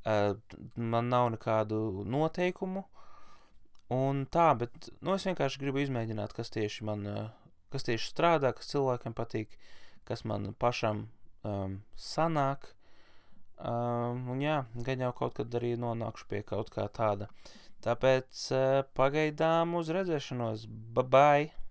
Uh, 0.00 0.34
man 0.74 1.10
nav 1.12 1.28
nekādu 1.36 2.02
noteikumu. 2.08 2.86
Un 3.90 4.24
tā, 4.30 4.48
bet 4.58 4.90
nu, 5.02 5.14
es 5.14 5.26
vienkārši 5.28 5.60
gribu 5.60 5.82
izmēģināt, 5.82 6.34
kas 6.34 6.52
tieši 6.54 6.86
man, 6.88 7.06
uh, 7.06 7.54
kas 7.74 7.86
tieši 7.86 8.12
strādā, 8.12 8.52
kas 8.56 8.70
cilvēkiem 8.70 9.16
patīk, 9.18 9.56
kas 10.08 10.24
man 10.24 10.52
pašam 10.58 11.08
um, 11.44 11.80
sanāk. 11.98 12.72
Um, 13.60 14.22
un 14.32 14.40
jā, 14.40 14.62
gan 14.86 15.02
jau 15.04 15.10
kaut 15.16 15.34
kad 15.36 15.56
arī 15.60 15.74
nonākšu 15.80 16.28
pie 16.30 16.40
kaut 16.48 16.72
kā 16.72 16.86
tāda. 16.96 17.28
Tāpēc 17.84 18.44
uh, 18.56 18.82
pagaidām 18.96 19.76
uz 19.80 19.92
redzēšanos. 19.96 20.64
Bye 20.96 21.08
bye! 21.16 21.69